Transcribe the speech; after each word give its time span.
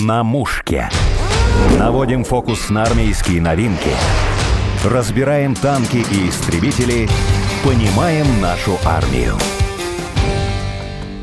На 0.00 0.22
мушке. 0.22 0.88
Наводим 1.78 2.24
фокус 2.24 2.70
на 2.70 2.84
армейские 2.84 3.42
новинки. 3.42 3.90
Разбираем 4.86 5.54
танки 5.54 5.98
и 6.10 6.30
истребители. 6.30 7.10
Понимаем 7.62 8.26
нашу 8.40 8.78
армию. 8.86 9.34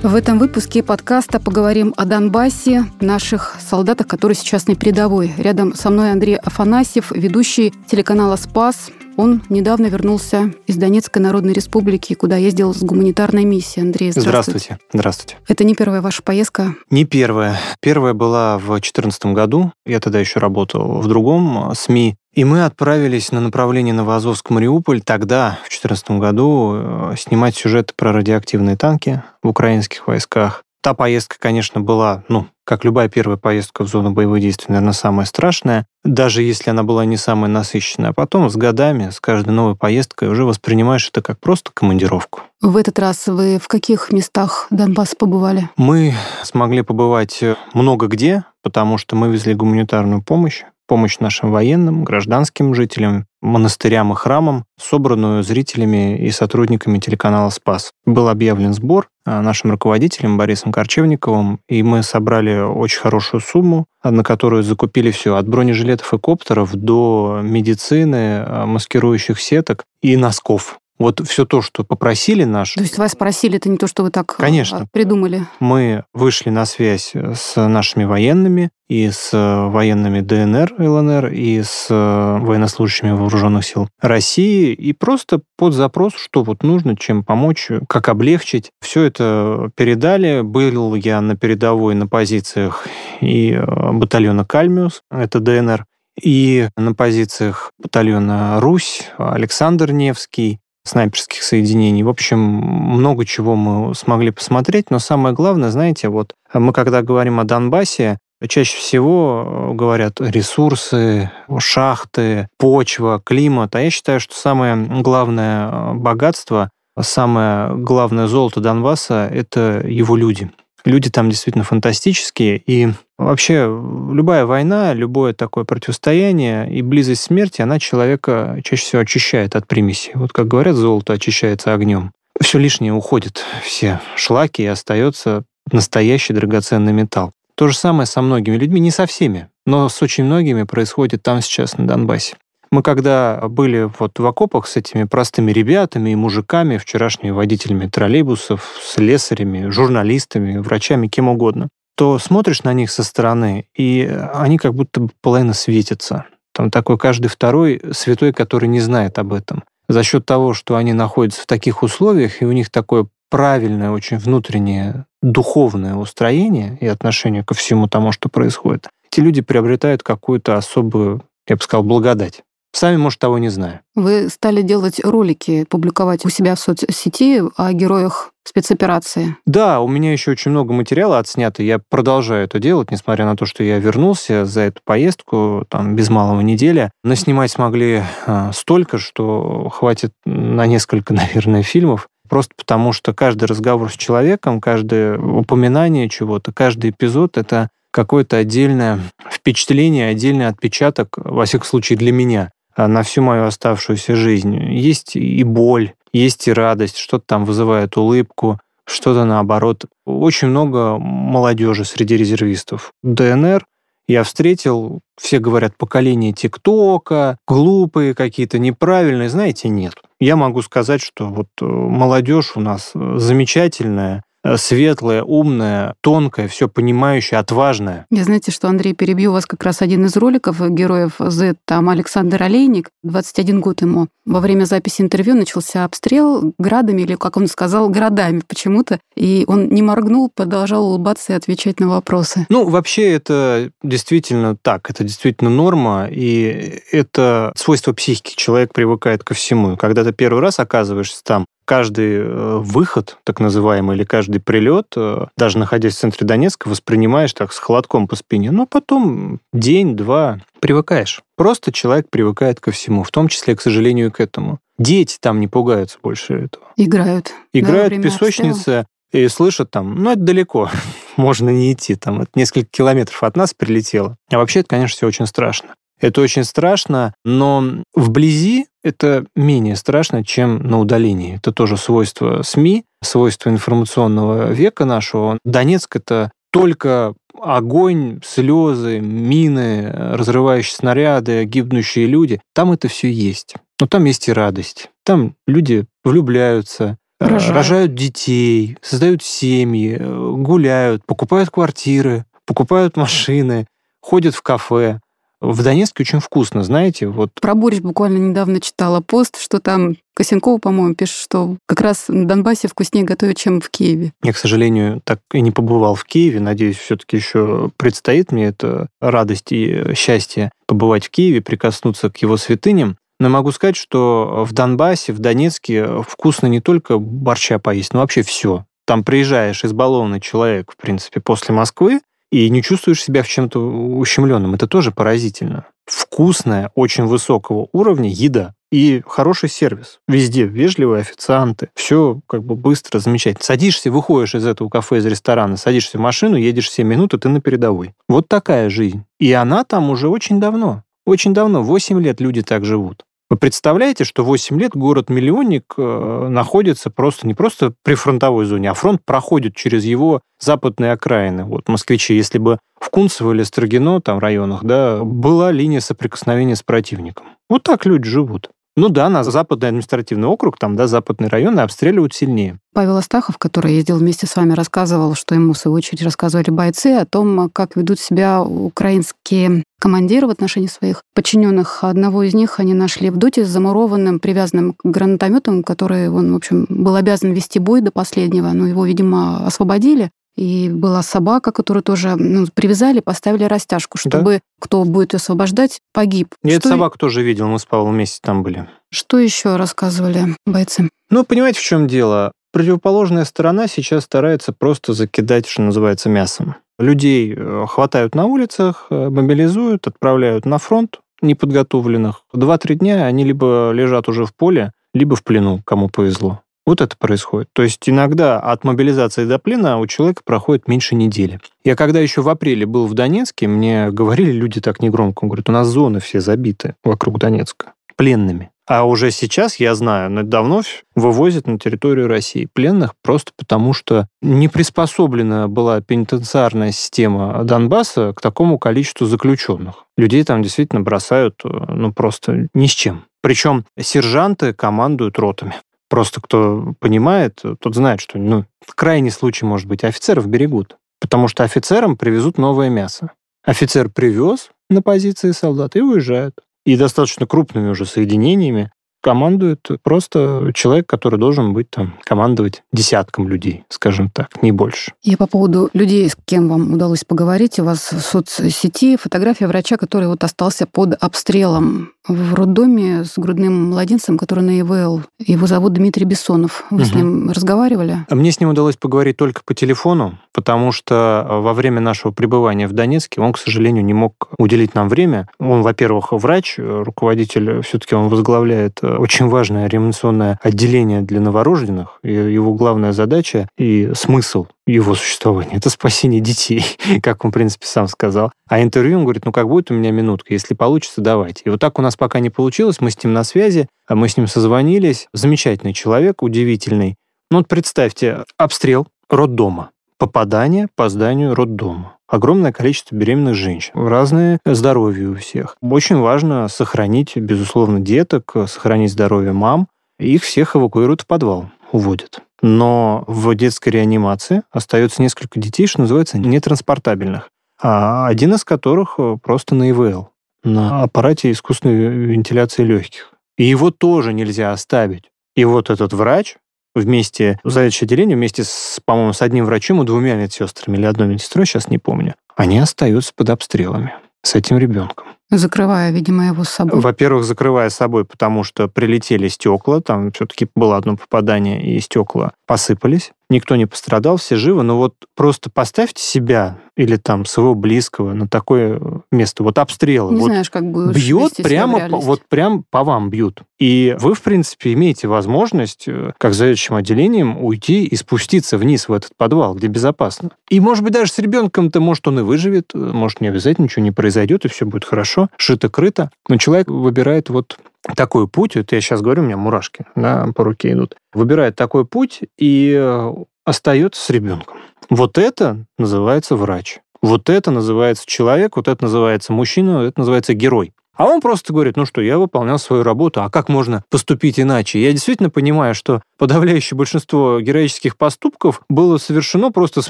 В 0.03 0.13
этом 0.13 0.37
выпуске 0.37 0.83
подкаста 0.83 1.39
поговорим 1.39 1.95
о 1.97 2.05
Донбассе, 2.05 2.85
наших 3.01 3.55
солдатах, 3.59 4.07
которые 4.07 4.35
сейчас 4.35 4.67
на 4.67 4.75
передовой. 4.75 5.33
Рядом 5.37 5.73
со 5.73 5.89
мной 5.89 6.11
Андрей 6.11 6.35
Афанасьев, 6.35 7.11
ведущий 7.11 7.73
телеканала 7.89 8.35
«Спас», 8.35 8.91
он 9.19 9.43
недавно 9.49 9.87
вернулся 9.87 10.53
из 10.65 10.77
Донецкой 10.77 11.21
Народной 11.21 11.51
Республики, 11.51 12.13
куда 12.13 12.37
ездил 12.37 12.73
с 12.73 12.81
гуманитарной 12.81 13.43
миссией. 13.43 13.85
Андрей, 13.85 14.11
здравствуйте. 14.11 14.31
Здравствуйте. 14.31 14.77
здравствуйте. 14.93 15.37
Это 15.45 15.63
не 15.65 15.75
первая 15.75 16.01
ваша 16.01 16.23
поездка? 16.23 16.75
Не 16.89 17.03
первая. 17.03 17.59
Первая 17.81 18.13
была 18.13 18.57
в 18.57 18.67
2014 18.67 19.25
году. 19.25 19.73
Я 19.85 19.99
тогда 19.99 20.21
еще 20.21 20.39
работал 20.39 21.01
в 21.01 21.07
другом 21.09 21.73
СМИ. 21.75 22.15
И 22.33 22.45
мы 22.45 22.63
отправились 22.63 23.33
на 23.33 23.41
направление 23.41 23.93
Новоазовск-Мариуполь 23.93 25.01
тогда, 25.01 25.59
в 25.65 25.69
2014 25.69 26.11
году, 26.11 26.75
э, 26.75 27.15
снимать 27.17 27.57
сюжет 27.57 27.93
про 27.97 28.13
радиоактивные 28.13 28.77
танки 28.77 29.21
в 29.43 29.49
украинских 29.49 30.07
войсках. 30.07 30.63
Та 30.81 30.93
поездка, 30.93 31.35
конечно, 31.39 31.81
была, 31.81 32.23
ну, 32.29 32.47
как 32.63 32.85
любая 32.85 33.09
первая 33.09 33.37
поездка 33.37 33.83
в 33.83 33.87
зону 33.87 34.11
боевых 34.11 34.41
действий, 34.41 34.67
наверное, 34.69 34.93
самая 34.93 35.25
страшная, 35.25 35.85
даже 36.03 36.41
если 36.41 36.69
она 36.69 36.83
была 36.83 37.03
не 37.03 37.17
самая 37.17 37.51
насыщенная. 37.51 38.11
А 38.11 38.13
потом 38.13 38.49
с 38.49 38.55
годами, 38.55 39.09
с 39.09 39.19
каждой 39.19 39.49
новой 39.49 39.75
поездкой 39.75 40.29
уже 40.29 40.45
воспринимаешь 40.45 41.09
это 41.09 41.21
как 41.21 41.39
просто 41.39 41.71
командировку. 41.73 42.41
В 42.61 42.77
этот 42.77 42.97
раз 42.99 43.27
вы 43.27 43.59
в 43.59 43.67
каких 43.67 44.11
местах 44.11 44.67
Донбасса 44.69 45.15
побывали? 45.17 45.69
Мы 45.75 46.13
смогли 46.43 46.81
побывать 46.81 47.43
много 47.73 48.07
где, 48.07 48.45
потому 48.63 48.97
что 48.97 49.15
мы 49.15 49.29
везли 49.29 49.53
гуманитарную 49.53 50.21
помощь 50.23 50.63
помощь 50.89 51.19
нашим 51.19 51.51
военным, 51.51 52.03
гражданским 52.03 52.73
жителям, 52.73 53.27
монастырям 53.41 54.11
и 54.13 54.15
храмам, 54.15 54.65
собранную 54.79 55.43
зрителями 55.43 56.17
и 56.17 56.31
сотрудниками 56.31 56.99
телеканала 56.99 57.49
«Спас». 57.49 57.91
Был 58.05 58.29
объявлен 58.29 58.73
сбор 58.73 59.09
а, 59.25 59.41
нашим 59.41 59.71
руководителем 59.71 60.37
Борисом 60.37 60.71
Корчевниковым, 60.71 61.59
и 61.67 61.83
мы 61.83 62.03
собрали 62.03 62.59
очень 62.59 62.99
хорошую 62.99 63.41
сумму, 63.41 63.85
на 64.03 64.23
которую 64.23 64.63
закупили 64.63 65.11
все, 65.11 65.35
от 65.35 65.47
бронежилетов 65.47 66.13
и 66.13 66.17
коптеров 66.17 66.73
до 66.73 67.39
медицины, 67.43 68.43
а, 68.45 68.65
маскирующих 68.65 69.39
сеток 69.39 69.85
и 70.01 70.17
носков. 70.17 70.79
Вот 70.99 71.25
все 71.25 71.45
то, 71.45 71.61
что 71.61 71.85
попросили 71.85 72.43
наши. 72.43 72.75
То 72.75 72.81
есть 72.81 72.97
вас 72.97 73.13
спросили, 73.13 73.55
это 73.55 73.69
не 73.69 73.77
то, 73.77 73.87
что 73.87 74.03
вы 74.03 74.11
так 74.11 74.35
э, 74.37 74.41
Конечно. 74.41 74.85
придумали? 74.91 75.45
Мы 75.61 76.03
вышли 76.13 76.49
на 76.49 76.65
связь 76.65 77.13
с 77.15 77.55
нашими 77.55 78.03
военными 78.03 78.69
и 78.89 79.09
с 79.09 79.29
военными 79.33 80.19
ДНР, 80.19 80.73
ЛНР, 80.77 81.27
и 81.27 81.61
с 81.63 81.87
э, 81.89 82.37
военнослужащими 82.41 83.11
вооруженных 83.11 83.63
сил 83.63 83.87
России, 84.01 84.73
и 84.73 84.91
просто 84.91 85.41
под 85.57 85.73
запрос, 85.73 86.13
что 86.15 86.43
вот 86.43 86.63
нужно, 86.63 86.97
чем 86.97 87.23
помочь, 87.23 87.69
как 87.87 88.09
облегчить. 88.09 88.71
Все 88.81 89.03
это 89.03 89.69
передали. 89.75 90.41
Был 90.41 90.95
я 90.95 91.21
на 91.21 91.37
передовой 91.37 91.95
на 91.95 92.07
позициях 92.07 92.87
и 93.21 93.51
э, 93.53 93.91
батальона 93.93 94.43
«Кальмиус», 94.43 95.01
это 95.09 95.39
ДНР, 95.39 95.85
и 96.21 96.67
на 96.75 96.93
позициях 96.93 97.71
батальона 97.77 98.59
«Русь», 98.59 99.03
Александр 99.17 99.91
Невский, 99.91 100.59
снайперских 100.89 101.43
соединений. 101.43 102.03
В 102.03 102.09
общем, 102.09 102.39
много 102.39 103.25
чего 103.25 103.55
мы 103.55 103.95
смогли 103.95 104.31
посмотреть, 104.31 104.91
но 104.91 104.99
самое 104.99 105.33
главное, 105.33 105.69
знаете, 105.69 106.09
вот 106.09 106.33
мы 106.53 106.73
когда 106.73 107.01
говорим 107.01 107.39
о 107.39 107.43
Донбассе, 107.43 108.17
Чаще 108.47 108.77
всего 108.77 109.73
говорят 109.73 110.21
ресурсы, 110.21 111.29
шахты, 111.57 112.47
почва, 112.57 113.21
климат. 113.23 113.75
А 113.75 113.81
я 113.81 113.89
считаю, 113.89 114.21
что 114.21 114.33
самое 114.33 114.77
главное 115.01 115.93
богатство, 115.95 116.69
самое 116.97 117.75
главное 117.75 118.27
золото 118.27 118.61
Донбасса– 118.61 119.29
это 119.33 119.83
его 119.85 120.15
люди. 120.15 120.49
Люди 120.85 121.09
там 121.09 121.29
действительно 121.29 121.65
фантастические, 121.65 122.63
и 122.65 122.93
вообще 123.19 123.65
любая 124.11 124.45
война, 124.45 124.93
любое 124.93 125.33
такое 125.33 125.65
противостояние 125.65 126.71
и 126.71 126.81
близость 126.81 127.23
смерти, 127.23 127.61
она 127.61 127.77
человека 127.77 128.59
чаще 128.63 128.81
всего 128.81 129.01
очищает 129.01 129.55
от 129.55 129.67
примесей. 129.67 130.13
Вот 130.15 130.31
как 130.31 130.47
говорят, 130.47 130.75
золото 130.75 131.13
очищается 131.13 131.73
огнем. 131.73 132.11
Все 132.41 132.57
лишнее 132.57 132.93
уходит, 132.93 133.43
все 133.63 133.99
шлаки, 134.15 134.63
и 134.63 134.65
остается 134.65 135.43
настоящий 135.71 136.33
драгоценный 136.33 136.93
металл. 136.93 137.33
То 137.55 137.67
же 137.67 137.75
самое 137.75 138.07
со 138.07 138.21
многими 138.21 138.55
людьми, 138.55 138.79
не 138.79 138.91
со 138.91 139.05
всеми, 139.05 139.49
но 139.65 139.89
с 139.89 140.01
очень 140.01 140.23
многими 140.23 140.63
происходит 140.63 141.21
там 141.21 141.41
сейчас, 141.41 141.77
на 141.77 141.85
Донбассе. 141.85 142.37
Мы 142.71 142.83
когда 142.83 143.41
были 143.49 143.89
вот 143.99 144.19
в 144.19 144.25
окопах 144.25 144.67
с 144.67 144.77
этими 144.77 145.03
простыми 145.03 145.51
ребятами 145.51 146.11
и 146.11 146.15
мужиками, 146.15 146.77
вчерашними 146.77 147.31
водителями 147.31 147.87
троллейбусов, 147.87 148.79
слесарями, 148.81 149.69
журналистами, 149.69 150.59
врачами, 150.59 151.07
кем 151.07 151.29
угодно, 151.29 151.69
то 151.99 152.17
смотришь 152.17 152.63
на 152.63 152.71
них 152.71 152.91
со 152.91 153.03
стороны, 153.03 153.67
и 153.75 154.09
они 154.33 154.57
как 154.57 154.73
будто 154.73 155.09
половина 155.19 155.53
светятся. 155.53 156.27
Там 156.53 156.71
такой 156.71 156.97
каждый 156.97 157.27
второй 157.27 157.81
святой, 157.91 158.31
который 158.31 158.69
не 158.69 158.79
знает 158.79 159.19
об 159.19 159.33
этом. 159.33 159.65
За 159.89 160.01
счет 160.03 160.25
того, 160.25 160.53
что 160.53 160.77
они 160.77 160.93
находятся 160.93 161.41
в 161.41 161.45
таких 161.45 161.83
условиях, 161.83 162.41
и 162.41 162.45
у 162.45 162.53
них 162.53 162.69
такое 162.69 163.07
правильное, 163.29 163.91
очень 163.91 164.17
внутреннее 164.17 165.07
духовное 165.21 165.95
устроение 165.95 166.77
и 166.79 166.87
отношение 166.87 167.43
ко 167.43 167.53
всему 167.53 167.89
тому, 167.89 168.13
что 168.13 168.29
происходит, 168.29 168.87
эти 169.11 169.19
люди 169.19 169.41
приобретают 169.41 170.01
какую-то 170.01 170.55
особую, 170.55 171.23
я 171.49 171.57
бы 171.57 171.61
сказал, 171.61 171.83
благодать. 171.83 172.43
Сами, 172.71 172.95
может, 172.95 173.19
того 173.19 173.39
не 173.39 173.49
зная. 173.49 173.81
Вы 173.95 174.29
стали 174.29 174.61
делать 174.61 175.03
ролики, 175.03 175.65
публиковать 175.65 176.25
у 176.25 176.29
себя 176.29 176.55
в 176.55 176.61
соцсети 176.61 177.41
о 177.57 177.73
героях 177.73 178.31
спецоперации. 178.49 179.35
Да, 179.45 179.79
у 179.79 179.87
меня 179.87 180.11
еще 180.11 180.31
очень 180.31 180.51
много 180.51 180.73
материала 180.73 181.19
отснято. 181.19 181.63
Я 181.63 181.79
продолжаю 181.89 182.45
это 182.45 182.59
делать, 182.59 182.91
несмотря 182.91 183.25
на 183.25 183.35
то, 183.35 183.45
что 183.45 183.63
я 183.63 183.79
вернулся 183.79 184.45
за 184.45 184.61
эту 184.61 184.81
поездку, 184.83 185.65
там, 185.69 185.95
без 185.95 186.09
малого 186.09 186.41
неделя. 186.41 186.91
Но 187.03 187.15
снимать 187.15 187.51
смогли 187.51 188.03
а, 188.25 188.51
столько, 188.51 188.97
что 188.97 189.69
хватит 189.69 190.11
на 190.25 190.65
несколько, 190.65 191.13
наверное, 191.13 191.63
фильмов. 191.63 192.07
Просто 192.27 192.53
потому, 192.57 192.91
что 192.93 193.13
каждый 193.13 193.45
разговор 193.45 193.91
с 193.91 193.95
человеком, 193.95 194.61
каждое 194.61 195.17
упоминание 195.17 196.09
чего-то, 196.09 196.51
каждый 196.51 196.91
эпизод— 196.91 197.37
это 197.37 197.69
какое-то 197.91 198.37
отдельное 198.37 198.99
впечатление, 199.31 200.09
отдельный 200.09 200.47
отпечаток, 200.47 201.17
во 201.17 201.45
всяком 201.45 201.65
случае 201.65 201.97
для 201.97 202.11
меня. 202.11 202.51
А, 202.79 202.87
на 202.87 203.03
всю 203.03 203.21
мою 203.21 203.43
оставшуюся 203.43 204.15
жизнь. 204.15 204.55
Есть 204.73 205.17
и 205.17 205.43
боль, 205.43 205.93
есть 206.13 206.47
и 206.47 206.53
радость, 206.53 206.97
что-то 206.97 207.25
там 207.27 207.45
вызывает 207.45 207.97
улыбку, 207.97 208.59
что-то 208.85 209.25
наоборот. 209.25 209.85
Очень 210.05 210.49
много 210.49 210.97
молодежи 210.97 211.85
среди 211.85 212.17
резервистов. 212.17 212.91
ДНР 213.03 213.65
я 214.09 214.23
встретил, 214.23 215.01
все 215.21 215.37
говорят, 215.37 215.77
поколение 215.77 216.33
ТикТока, 216.33 217.37
глупые 217.47 218.15
какие-то, 218.15 218.57
неправильные. 218.57 219.29
Знаете, 219.29 219.69
нет. 219.69 219.93
Я 220.19 220.35
могу 220.35 220.63
сказать, 220.63 220.99
что 220.99 221.27
вот 221.27 221.49
э, 221.61 221.65
молодежь 221.65 222.53
у 222.55 222.59
нас 222.59 222.91
э, 222.95 223.13
замечательная, 223.17 224.23
светлая, 224.55 225.23
умная, 225.23 225.95
тонкая, 226.01 226.47
все 226.47 226.67
понимающая, 226.67 227.39
отважная. 227.39 228.05
Я 228.09 228.23
знаете, 228.23 228.51
что, 228.51 228.67
Андрей, 228.67 228.93
перебью 228.93 229.31
вас 229.31 229.45
как 229.45 229.63
раз 229.63 229.81
один 229.81 230.05
из 230.05 230.15
роликов 230.15 230.59
героев 230.69 231.15
Z, 231.19 231.55
там 231.65 231.89
Александр 231.89 232.41
Олейник, 232.43 232.89
21 233.03 233.59
год 233.59 233.81
ему. 233.81 234.07
Во 234.25 234.39
время 234.39 234.65
записи 234.65 235.01
интервью 235.01 235.35
начался 235.35 235.85
обстрел 235.85 236.53
градами, 236.59 237.01
или, 237.01 237.15
как 237.15 237.37
он 237.37 237.47
сказал, 237.47 237.89
городами 237.89 238.41
почему-то, 238.47 238.99
и 239.15 239.43
он 239.47 239.69
не 239.69 239.81
моргнул, 239.81 240.29
продолжал 240.33 240.85
улыбаться 240.85 241.33
и 241.33 241.35
отвечать 241.35 241.79
на 241.79 241.89
вопросы. 241.89 242.45
Ну, 242.49 242.69
вообще 242.69 243.11
это 243.11 243.71
действительно 243.83 244.55
так, 244.55 244.89
это 244.89 245.03
действительно 245.03 245.49
норма, 245.49 246.07
и 246.09 246.81
это 246.91 247.51
свойство 247.55 247.93
психики. 247.93 248.35
Человек 248.35 248.73
привыкает 248.73 249.23
ко 249.23 249.33
всему. 249.33 249.77
Когда 249.77 250.03
ты 250.03 250.13
первый 250.13 250.41
раз 250.41 250.59
оказываешься 250.59 251.23
там, 251.23 251.45
каждый 251.69 252.15
э, 252.15 252.57
выход, 252.57 253.19
так 253.23 253.39
называемый, 253.39 253.95
или 253.95 254.03
каждый 254.03 254.41
прилет, 254.41 254.87
э, 254.97 255.27
даже 255.37 255.59
находясь 255.59 255.93
в 255.93 255.99
центре 255.99 256.25
Донецка, 256.25 256.67
воспринимаешь 256.67 257.31
так 257.33 257.53
с 257.53 257.59
холодком 257.59 258.07
по 258.07 258.15
спине. 258.15 258.49
Но 258.49 258.65
потом 258.65 259.39
день-два 259.53 260.39
привыкаешь. 260.61 261.21
Просто 261.37 261.71
человек 261.71 262.07
привыкает 262.09 262.59
ко 262.59 262.71
всему, 262.71 263.03
в 263.03 263.11
том 263.11 263.27
числе, 263.27 263.55
к 263.55 263.61
сожалению, 263.61 264.11
к 264.11 264.19
этому. 264.19 264.57
Дети 264.79 265.17
там 265.21 265.39
не 265.39 265.47
пугаются 265.47 265.99
больше 266.01 266.33
этого. 266.45 266.65
Играют. 266.75 267.33
Играют 267.53 267.93
в 267.93 268.01
песочнице 268.01 268.87
и 269.11 269.27
слышат 269.27 269.69
там, 269.69 269.93
ну, 269.93 270.09
это 270.09 270.21
далеко, 270.21 270.71
можно 271.17 271.51
не 271.51 271.71
идти, 271.71 271.93
там, 271.93 272.21
это 272.21 272.31
несколько 272.33 272.67
километров 272.71 273.21
от 273.21 273.37
нас 273.37 273.53
прилетело. 273.53 274.17
А 274.31 274.37
вообще 274.37 274.61
это, 274.61 274.69
конечно, 274.69 274.95
все 274.95 275.05
очень 275.05 275.27
страшно. 275.27 275.75
Это 275.99 276.21
очень 276.21 276.43
страшно, 276.43 277.13
но 277.25 277.83
вблизи 277.93 278.67
это 278.83 279.25
менее 279.35 279.75
страшно, 279.75 280.23
чем 280.23 280.59
на 280.59 280.79
удалении. 280.79 281.35
Это 281.35 281.51
тоже 281.51 281.77
свойство 281.77 282.41
СМИ, 282.43 282.85
свойство 283.03 283.49
информационного 283.49 284.51
века 284.51 284.85
нашего. 284.85 285.37
Донецк— 285.43 285.95
это 285.97 286.31
только 286.51 287.13
огонь, 287.39 288.21
слезы, 288.25 288.99
мины, 288.99 289.91
разрывающие 289.91 290.75
снаряды, 290.75 291.45
гибнущие 291.45 292.07
люди, 292.07 292.41
там 292.53 292.71
это 292.71 292.87
все 292.87 293.11
есть. 293.11 293.55
Но 293.79 293.87
там 293.87 294.05
есть 294.05 294.27
и 294.27 294.33
радость. 294.33 294.89
Там 295.05 295.35
люди 295.47 295.85
влюбляются, 296.03 296.97
э, 297.19 297.27
Рожают. 297.27 297.55
рожают 297.55 297.95
детей, 297.95 298.77
создают 298.81 299.23
семьи, 299.23 299.97
э, 299.99 300.31
гуляют, 300.37 301.05
покупают 301.05 301.49
квартиры, 301.49 302.25
покупают 302.45 302.97
машины, 302.97 303.67
ходят 304.01 304.35
в 304.35 304.41
кафе. 304.41 304.99
В 305.41 305.63
Донецке 305.63 306.03
очень 306.03 306.19
вкусно, 306.19 306.63
знаете, 306.63 307.07
вот 307.07 307.31
Про 307.39 307.55
борщ 307.55 307.79
буквально 307.79 308.17
недавно 308.17 308.59
читала 308.59 308.99
пост, 308.99 309.39
что 309.39 309.59
там 309.59 309.95
Косенкова, 310.13 310.59
по-моему, 310.59 310.95
пишет, 310.95 311.15
что 311.15 311.55
как 311.65 311.79
раз 311.79 312.09
на 312.09 312.27
Донбассе 312.27 312.67
вкуснее 312.67 313.05
готовят, 313.05 313.37
чем 313.37 313.61
в 313.61 313.69
Киеве. 313.69 314.11
Я, 314.21 314.33
к 314.33 314.37
сожалению, 314.37 315.01
так 315.05 315.21
и 315.33 315.39
не 315.39 315.51
побывал 315.51 315.95
в 315.95 316.03
Киеве. 316.03 316.41
Надеюсь, 316.41 316.77
все-таки 316.77 317.15
еще 317.15 317.71
предстоит 317.77 318.33
мне 318.33 318.47
это 318.47 318.89
радость 318.99 319.53
и 319.53 319.93
счастье 319.95 320.51
побывать 320.67 321.05
в 321.05 321.09
Киеве, 321.09 321.41
прикоснуться 321.41 322.09
к 322.09 322.17
его 322.17 322.35
святыням. 322.35 322.97
Но 323.21 323.29
могу 323.29 323.51
сказать, 323.53 323.77
что 323.77 324.45
в 324.45 324.51
Донбассе, 324.51 325.13
в 325.13 325.19
Донецке 325.19 326.01
вкусно 326.03 326.47
не 326.47 326.59
только 326.59 326.97
борща 326.97 327.59
поесть, 327.59 327.93
но 327.93 328.01
вообще 328.01 328.21
все. 328.21 328.65
Там 328.85 329.03
приезжаешь 329.03 329.63
избалованный 329.63 330.19
человек, 330.19 330.71
в 330.71 330.81
принципе, 330.81 331.21
после 331.21 331.53
Москвы, 331.53 332.01
и 332.31 332.49
не 332.49 332.61
чувствуешь 332.61 333.03
себя 333.03 333.23
в 333.23 333.27
чем-то 333.27 333.59
ущемленным. 333.59 334.53
Это 334.53 334.67
тоже 334.67 334.91
поразительно. 334.91 335.65
Вкусная, 335.85 336.71
очень 336.75 337.05
высокого 337.05 337.67
уровня 337.71 338.09
еда 338.09 338.53
и 338.71 339.01
хороший 339.07 339.49
сервис. 339.49 339.99
Везде 340.07 340.43
вежливые 340.43 341.01
официанты. 341.01 341.69
Все 341.73 342.19
как 342.27 342.43
бы 342.43 342.55
быстро, 342.55 342.99
замечательно. 342.99 343.43
Садишься, 343.43 343.91
выходишь 343.91 344.35
из 344.35 344.45
этого 344.45 344.69
кафе, 344.69 344.97
из 344.99 345.05
ресторана, 345.05 345.57
садишься 345.57 345.97
в 345.97 346.01
машину, 346.01 346.35
едешь 346.35 346.69
7 346.69 346.87
минут, 346.87 347.13
и 347.13 347.17
ты 347.17 347.29
на 347.29 347.41
передовой. 347.41 347.93
Вот 348.07 348.27
такая 348.27 348.69
жизнь. 348.69 349.03
И 349.19 349.31
она 349.33 349.63
там 349.63 349.89
уже 349.89 350.07
очень 350.07 350.39
давно. 350.39 350.83
Очень 351.05 351.33
давно. 351.33 351.63
8 351.63 351.99
лет 352.01 352.21
люди 352.21 352.43
так 352.43 352.65
живут. 352.65 353.03
Вы 353.29 353.37
представляете, 353.37 354.05
что 354.05 354.23
8 354.25 354.59
лет 354.59 354.71
город-миллионник 354.73 355.75
э, 355.77 356.27
находится 356.29 356.89
просто 356.89 357.27
не 357.27 357.35
просто 357.35 357.73
при 357.83 357.93
фронтовой 357.93 358.45
зоне, 358.45 358.71
а 358.71 358.73
фронт 358.73 359.01
проходит 359.05 359.55
через 359.55 359.85
его 359.85 360.21
западные 360.39 360.93
окраины. 360.93 361.43
Вот 361.43 361.67
москвичи, 361.69 362.15
если 362.15 362.39
бы 362.39 362.57
в 362.79 362.89
Кунцево 362.89 363.33
или 363.33 363.43
Строгино, 363.43 364.01
там 364.01 364.17
районах, 364.17 364.63
да, 364.63 365.03
была 365.03 365.51
линия 365.51 365.79
соприкосновения 365.79 366.55
с 366.55 366.63
противником. 366.63 367.27
Вот 367.49 367.61
так 367.63 367.85
люди 367.85 368.09
живут. 368.09 368.49
Ну 368.79 368.87
да, 368.87 369.09
на 369.09 369.25
западный 369.25 369.67
административный 369.67 370.29
округ, 370.29 370.57
там, 370.57 370.77
да, 370.77 370.87
западные 370.87 371.27
районы 371.27 371.59
обстреливают 371.59 372.13
сильнее. 372.13 372.59
Павел 372.73 372.95
Астахов, 372.95 373.37
который 373.37 373.73
ездил 373.73 373.97
вместе 373.97 374.25
с 374.25 374.37
вами, 374.37 374.53
рассказывал, 374.53 375.15
что 375.15 375.35
ему, 375.35 375.51
в 375.51 375.57
свою 375.57 375.75
очередь, 375.75 376.01
рассказывали 376.01 376.49
бойцы 376.49 376.93
о 376.93 377.05
том, 377.05 377.49
как 377.49 377.75
ведут 377.75 377.99
себя 377.99 378.41
украинские 378.41 379.65
командиры 379.81 380.27
в 380.27 380.29
отношении 380.29 380.67
своих 380.67 381.03
подчиненных. 381.13 381.83
Одного 381.83 382.23
из 382.23 382.33
них 382.33 382.61
они 382.61 382.73
нашли 382.73 383.09
в 383.09 383.17
доте 383.17 383.43
с 383.43 383.49
замурованным, 383.49 384.21
привязанным 384.21 384.75
к 384.75 384.85
гранатометом, 384.85 385.63
который 385.63 386.09
он, 386.09 386.31
в 386.31 386.37
общем, 386.37 386.65
был 386.69 386.95
обязан 386.95 387.33
вести 387.33 387.59
бой 387.59 387.81
до 387.81 387.91
последнего, 387.91 388.47
но 388.53 388.65
его, 388.65 388.85
видимо, 388.85 389.45
освободили. 389.45 390.09
И 390.39 390.69
была 390.69 391.03
собака, 391.03 391.51
которую 391.51 391.83
тоже 391.83 392.15
ну, 392.15 392.47
привязали, 392.53 393.01
поставили 393.01 393.43
растяжку, 393.43 393.97
чтобы 393.97 394.39
кто 394.61 394.85
будет 394.85 395.13
освобождать, 395.13 395.81
погиб. 395.93 396.33
Я 396.43 396.53
эту 396.53 396.61
Что- 396.61 396.69
собаку 396.69 396.97
тоже 396.97 397.23
видел, 397.23 397.49
мы 397.49 397.59
с 397.59 397.65
Павлом 397.65 397.91
вместе 397.91 398.19
там 398.21 398.41
были. 398.41 398.69
Что 398.89 399.19
еще 399.19 399.57
рассказывали 399.57 400.37
бойцы? 400.45 400.87
Ну, 401.09 401.25
понимаете, 401.25 401.59
в 401.59 401.63
чем 401.63 401.89
дело? 401.89 402.31
Противоположная 402.53 403.25
сторона 403.25 403.67
сейчас 403.67 404.05
старается 404.05 404.53
просто 404.53 404.93
закидать, 404.93 405.45
что 405.45 405.61
называется, 405.61 406.07
мясом. 406.07 406.55
Людей 406.79 407.35
э, 407.35 407.65
хватают 407.67 408.15
на 408.15 408.25
улицах, 408.25 408.87
э, 408.89 409.09
мобилизуют, 409.09 409.87
отправляют 409.87 410.45
на 410.45 410.57
фронт 410.57 411.01
неподготовленных. 411.21 412.23
Два-три 412.31 412.75
дня 412.75 413.05
они 413.05 413.25
либо 413.25 413.71
лежат 413.73 414.07
уже 414.07 414.25
в 414.25 414.33
поле, 414.33 414.71
либо 414.93 415.17
в 415.17 415.23
плену, 415.25 415.61
кому 415.65 415.89
повезло. 415.89 416.43
Вот 416.69 416.81
это 416.81 416.95
происходит. 416.95 417.49
То 417.53 417.63
есть 417.63 417.89
иногда 417.89 418.39
от 418.39 418.63
мобилизации 418.63 419.25
до 419.25 419.39
плена 419.39 419.79
у 419.79 419.87
человека 419.87 420.21
проходит 420.23 420.67
меньше 420.67 420.93
недели. 420.93 421.39
Я 421.63 421.75
когда 421.75 421.99
еще 421.99 422.21
в 422.21 422.29
апреле 422.29 422.67
был 422.67 422.85
в 422.85 422.93
Донецке, 422.93 423.47
мне 423.47 423.89
говорили 423.89 424.31
люди 424.31 424.61
так 424.61 424.79
негромко, 424.79 425.25
говорят, 425.25 425.49
у 425.49 425.51
нас 425.51 425.67
зоны 425.67 425.99
все 425.99 426.21
забиты 426.21 426.75
вокруг 426.83 427.17
Донецка 427.17 427.73
пленными. 427.95 428.51
А 428.67 428.85
уже 428.85 429.09
сейчас, 429.09 429.55
я 429.55 429.73
знаю, 429.73 430.11
но 430.11 430.21
давно 430.21 430.61
вывозят 430.93 431.47
на 431.47 431.57
территорию 431.57 432.07
России 432.07 432.47
пленных 432.53 432.93
просто 433.01 433.31
потому, 433.35 433.73
что 433.73 434.07
не 434.21 434.47
приспособлена 434.47 435.47
была 435.47 435.81
пенитенциарная 435.81 436.71
система 436.71 437.43
Донбасса 437.45 438.13
к 438.15 438.21
такому 438.21 438.59
количеству 438.59 439.07
заключенных. 439.07 439.85
Людей 439.97 440.23
там 440.23 440.43
действительно 440.43 440.81
бросают, 440.81 441.41
э, 441.43 441.47
ну, 441.49 441.91
просто 441.91 442.47
ни 442.53 442.67
с 442.67 442.71
чем. 442.71 443.05
Причем 443.23 443.65
сержанты 443.79 444.53
командуют 444.53 445.17
ротами. 445.17 445.55
Просто 445.89 446.21
кто 446.21 446.73
понимает, 446.79 447.41
тот 447.59 447.75
знает, 447.75 447.99
что 447.99 448.17
ну, 448.17 448.45
в 448.65 448.75
крайний 448.75 449.11
случай, 449.11 449.45
может 449.45 449.67
быть, 449.67 449.83
офицеров 449.83 450.27
берегут. 450.27 450.77
Потому 450.99 451.27
что 451.27 451.43
офицерам 451.43 451.97
привезут 451.97 452.37
новое 452.37 452.69
мясо. 452.69 453.11
Офицер 453.43 453.89
привез 453.89 454.51
на 454.69 454.81
позиции 454.81 455.31
солдат 455.31 455.75
и 455.75 455.81
уезжает. 455.81 456.35
И 456.65 456.75
достаточно 456.77 457.25
крупными 457.25 457.69
уже 457.69 457.85
соединениями 457.85 458.71
командует 459.01 459.67
просто 459.81 460.51
человек, 460.53 460.87
который 460.87 461.19
должен 461.19 461.53
быть 461.53 461.69
там, 461.69 461.97
командовать 462.03 462.63
десятком 462.73 463.27
людей, 463.29 463.63
скажем 463.69 464.09
так, 464.09 464.41
не 464.43 464.51
больше. 464.51 464.93
И 465.03 465.15
по 465.15 465.27
поводу 465.27 465.69
людей, 465.73 466.09
с 466.09 466.17
кем 466.25 466.49
вам 466.49 466.73
удалось 466.73 467.05
поговорить, 467.05 467.59
у 467.59 467.63
вас 467.63 467.91
в 467.91 468.01
соцсети 468.01 468.97
фотография 468.97 469.47
врача, 469.47 469.77
который 469.77 470.07
вот 470.07 470.23
остался 470.23 470.65
под 470.65 471.01
обстрелом 471.01 471.93
в 472.09 472.33
роддоме 472.33 473.03
с 473.05 473.13
грудным 473.17 473.69
младенцем, 473.69 474.17
который 474.17 474.43
на 474.43 474.59
ИВЛ. 474.59 475.03
Его 475.19 475.47
зовут 475.47 475.73
Дмитрий 475.73 476.05
Бессонов. 476.05 476.65
Вы 476.69 476.83
с 476.85 476.89
Мгм. 476.93 476.97
ним 476.97 477.31
разговаривали? 477.31 478.05
Мне 478.09 478.31
с 478.31 478.39
ним 478.39 478.49
удалось 478.49 478.75
поговорить 478.75 479.17
только 479.17 479.41
по 479.45 479.53
телефону, 479.53 480.19
потому 480.33 480.71
что 480.71 481.25
во 481.29 481.53
время 481.53 481.79
нашего 481.81 482.11
пребывания 482.11 482.67
в 482.67 482.73
Донецке 482.73 483.21
он, 483.21 483.33
к 483.33 483.37
сожалению, 483.37 483.85
не 483.85 483.93
мог 483.93 484.29
уделить 484.37 484.75
нам 484.75 484.89
время. 484.89 485.27
Он, 485.39 485.61
во-первых, 485.61 486.11
врач, 486.11 486.55
э, 486.57 486.83
руководитель, 486.83 487.61
все-таки 487.61 487.95
он 487.95 488.09
возглавляет 488.09 488.79
э, 488.81 488.95
очень 488.97 489.27
важное 489.27 489.67
реанимационное 489.67 490.39
отделение 490.43 491.01
для 491.01 491.19
новорожденных. 491.19 491.99
И 492.03 492.11
его 492.11 492.53
главная 492.53 492.91
задача 492.91 493.47
и 493.57 493.91
смысл 493.95 494.47
его 494.65 494.93
существования– 494.93 495.51
это 495.55 495.69
спасение 495.69 496.21
детей, 496.21 496.63
как 497.01 497.25
он, 497.25 497.31
в 497.31 497.33
принципе, 497.33 497.65
сам 497.65 497.87
сказал. 497.87 498.31
А 498.47 498.61
интервью 498.61 498.97
он 498.97 499.03
говорит, 499.03 499.25
ну 499.25 499.31
как 499.31 499.47
будет 499.47 499.71
у 499.71 499.73
меня 499.73 499.91
минутка, 499.91 500.33
если 500.33 500.53
получится, 500.53 501.01
давайте. 501.01 501.41
И 501.45 501.49
вот 501.49 501.59
так 501.59 501.79
у 501.79 501.81
нас 501.81 501.95
пока 501.99 502.19
не 502.19 502.31
получилось, 502.31 502.81
мы 502.81 502.89
с 502.89 503.03
ним 503.03 503.13
на 503.13 503.23
связи, 503.23 503.67
а 503.87 503.95
мы 503.95 504.09
с 504.09 504.17
ним 504.17 504.25
созвонились. 504.25 505.07
Замечательный 505.13 505.73
человек, 505.73 506.23
удивительный. 506.23 506.95
Ну 507.29 507.37
вот 507.39 507.47
представьте, 507.47 508.23
обстрел 508.37 508.87
роддома, 509.09 509.69
попадание 509.99 510.67
по 510.75 510.89
зданию 510.89 511.35
роддома. 511.35 511.97
Огромное 512.07 512.51
количество 512.51 512.95
беременных 512.95 513.35
женщин. 513.35 513.71
Разное 513.75 514.39
здоровье 514.43 515.09
у 515.09 515.15
всех. 515.15 515.55
Очень 515.61 515.97
важно 515.97 516.47
сохранить, 516.47 517.15
безусловно, 517.15 517.79
деток, 517.79 518.35
сохранить 518.47 518.91
здоровье 518.91 519.33
мам. 519.33 519.67
Их 519.99 520.23
всех 520.23 520.55
эвакуируют 520.55 521.01
в 521.01 521.05
подвал, 521.05 521.51
уводят. 521.71 522.21
Но 522.41 523.03
в 523.05 523.35
детской 523.35 523.69
реанимации 523.69 524.41
остается 524.49 525.01
несколько 525.01 525.39
детей, 525.39 525.67
что 525.67 525.81
называется, 525.81 526.17
нетранспортабельных. 526.17 527.29
А 527.61 528.07
один 528.07 528.33
из 528.33 528.45
которых 528.45 528.97
просто 529.21 529.53
на 529.53 529.69
ИВЛ, 529.69 530.09
на 530.43 530.83
аппарате 530.83 531.31
искусственной 531.31 531.89
вентиляции 531.89 532.63
легких. 532.63 533.13
И 533.37 533.43
его 533.43 533.71
тоже 533.71 534.13
нельзя 534.13 534.51
оставить. 534.51 535.05
И 535.35 535.45
вот 535.45 535.69
этот 535.69 535.93
врач 535.93 536.35
вместе, 536.75 537.39
заведующий 537.43 537.85
отделением, 537.85 538.19
вместе 538.19 538.43
с, 538.43 538.79
по-моему, 538.83 539.13
с 539.13 539.21
одним 539.21 539.45
врачом 539.45 539.81
и 539.81 539.85
двумя 539.85 540.15
медсестрами 540.15 540.77
или 540.77 540.85
одной 540.85 541.07
медсестрой, 541.07 541.45
сейчас 541.45 541.69
не 541.69 541.77
помню, 541.77 542.15
они 542.35 542.59
остаются 542.59 543.13
под 543.15 543.29
обстрелами 543.29 543.93
с 544.21 544.35
этим 544.35 544.57
ребенком. 544.57 545.07
Закрывая, 545.29 545.91
видимо, 545.91 546.27
его 546.27 546.43
с 546.43 546.49
собой. 546.49 546.81
Во-первых, 546.81 547.23
закрывая 547.23 547.69
собой, 547.69 548.03
потому 548.03 548.43
что 548.43 548.67
прилетели 548.67 549.27
стекла, 549.27 549.79
там 549.79 550.11
все-таки 550.11 550.47
было 550.55 550.75
одно 550.75 550.97
попадание, 550.97 551.61
и 551.61 551.79
стекла 551.79 552.33
посыпались. 552.47 553.11
Никто 553.29 553.55
не 553.55 553.67
пострадал, 553.67 554.17
все 554.17 554.35
живы. 554.35 554.63
Но 554.63 554.77
вот 554.77 554.95
просто 555.15 555.49
поставьте 555.51 556.01
себя 556.01 556.57
или 556.75 556.95
там 556.95 557.25
своего 557.25 557.55
близкого 557.55 558.13
на 558.13 558.27
такое 558.27 558.81
место. 559.11 559.43
Вот 559.43 559.59
обстрел. 559.59 560.09
Не 560.11 560.19
вот 560.19 560.25
знаешь, 560.27 560.49
как 560.49 560.63
будешь 560.71 560.95
бьет 560.95 561.33
прямо, 561.35 561.89
по- 561.89 561.97
вот 561.97 562.21
прям 562.27 562.63
по 562.71 562.83
вам 562.83 563.09
бьют. 563.09 563.43
И 563.59 563.95
вы, 563.99 564.13
в 564.13 564.21
принципе, 564.21 564.73
имеете 564.73 565.07
возможность, 565.07 565.83
э, 565.87 566.13
как 566.17 566.33
заведующим 566.33 566.75
отделением, 566.75 567.43
уйти 567.43 567.83
и 567.83 567.95
спуститься 567.97 568.57
вниз 568.57 568.87
в 568.87 568.93
этот 568.93 569.11
подвал, 569.17 569.53
где 569.55 569.67
безопасно. 569.67 570.31
И, 570.49 570.59
может 570.61 570.83
быть, 570.83 570.93
даже 570.93 571.11
с 571.11 571.19
ребенком-то, 571.19 571.81
может, 571.81 572.07
он 572.07 572.19
и 572.19 572.23
выживет, 572.23 572.71
э, 572.73 572.77
может, 572.77 573.19
не 573.19 573.27
обязательно 573.27 573.65
ничего 573.65 573.83
не 573.83 573.91
произойдет, 573.91 574.45
и 574.45 574.47
все 574.47 574.65
будет 574.65 574.85
хорошо, 574.85 575.27
шито-крыто. 575.37 576.09
Но 576.29 576.37
человек 576.37 576.69
выбирает 576.69 577.29
вот 577.29 577.57
такой 577.95 578.27
путь, 578.27 578.55
вот 578.55 578.71
я 578.71 578.81
сейчас 578.81 579.01
говорю, 579.01 579.23
у 579.23 579.25
меня 579.25 579.37
мурашки 579.37 579.85
да, 579.95 580.27
по 580.35 580.43
руке 580.43 580.73
идут, 580.73 580.95
выбирает 581.13 581.55
такой 581.55 581.85
путь 581.85 582.21
и 582.37 582.73
э, 582.77 583.13
остается 583.45 584.01
с 584.01 584.09
ребенком. 584.09 584.57
Вот 584.89 585.17
это 585.17 585.65
называется 585.77 586.35
врач. 586.35 586.79
Вот 587.01 587.29
это 587.29 587.51
называется 587.51 588.05
человек, 588.05 588.57
вот 588.57 588.67
это 588.67 588.83
называется 588.83 589.31
мужчина, 589.31 589.83
это 589.83 589.99
называется 589.99 590.33
герой. 590.33 590.73
А 590.99 591.05
он 591.05 591.21
просто 591.21 591.53
говорит, 591.53 591.77
ну 591.77 591.85
что, 591.85 592.01
я 592.01 592.17
выполнял 592.17 592.59
свою 592.59 592.83
работу, 592.83 593.23
а 593.23 593.29
как 593.29 593.47
можно 593.47 593.85
поступить 593.89 594.37
иначе? 594.37 594.81
Я 594.81 594.91
действительно 594.91 595.29
понимаю, 595.29 595.73
что 595.73 596.01
подавляющее 596.17 596.77
большинство 596.77 597.39
героических 597.39 597.95
поступков 597.95 598.61
было 598.69 598.97
совершено 598.97 599.49
просто 599.49 599.81
с 599.81 599.89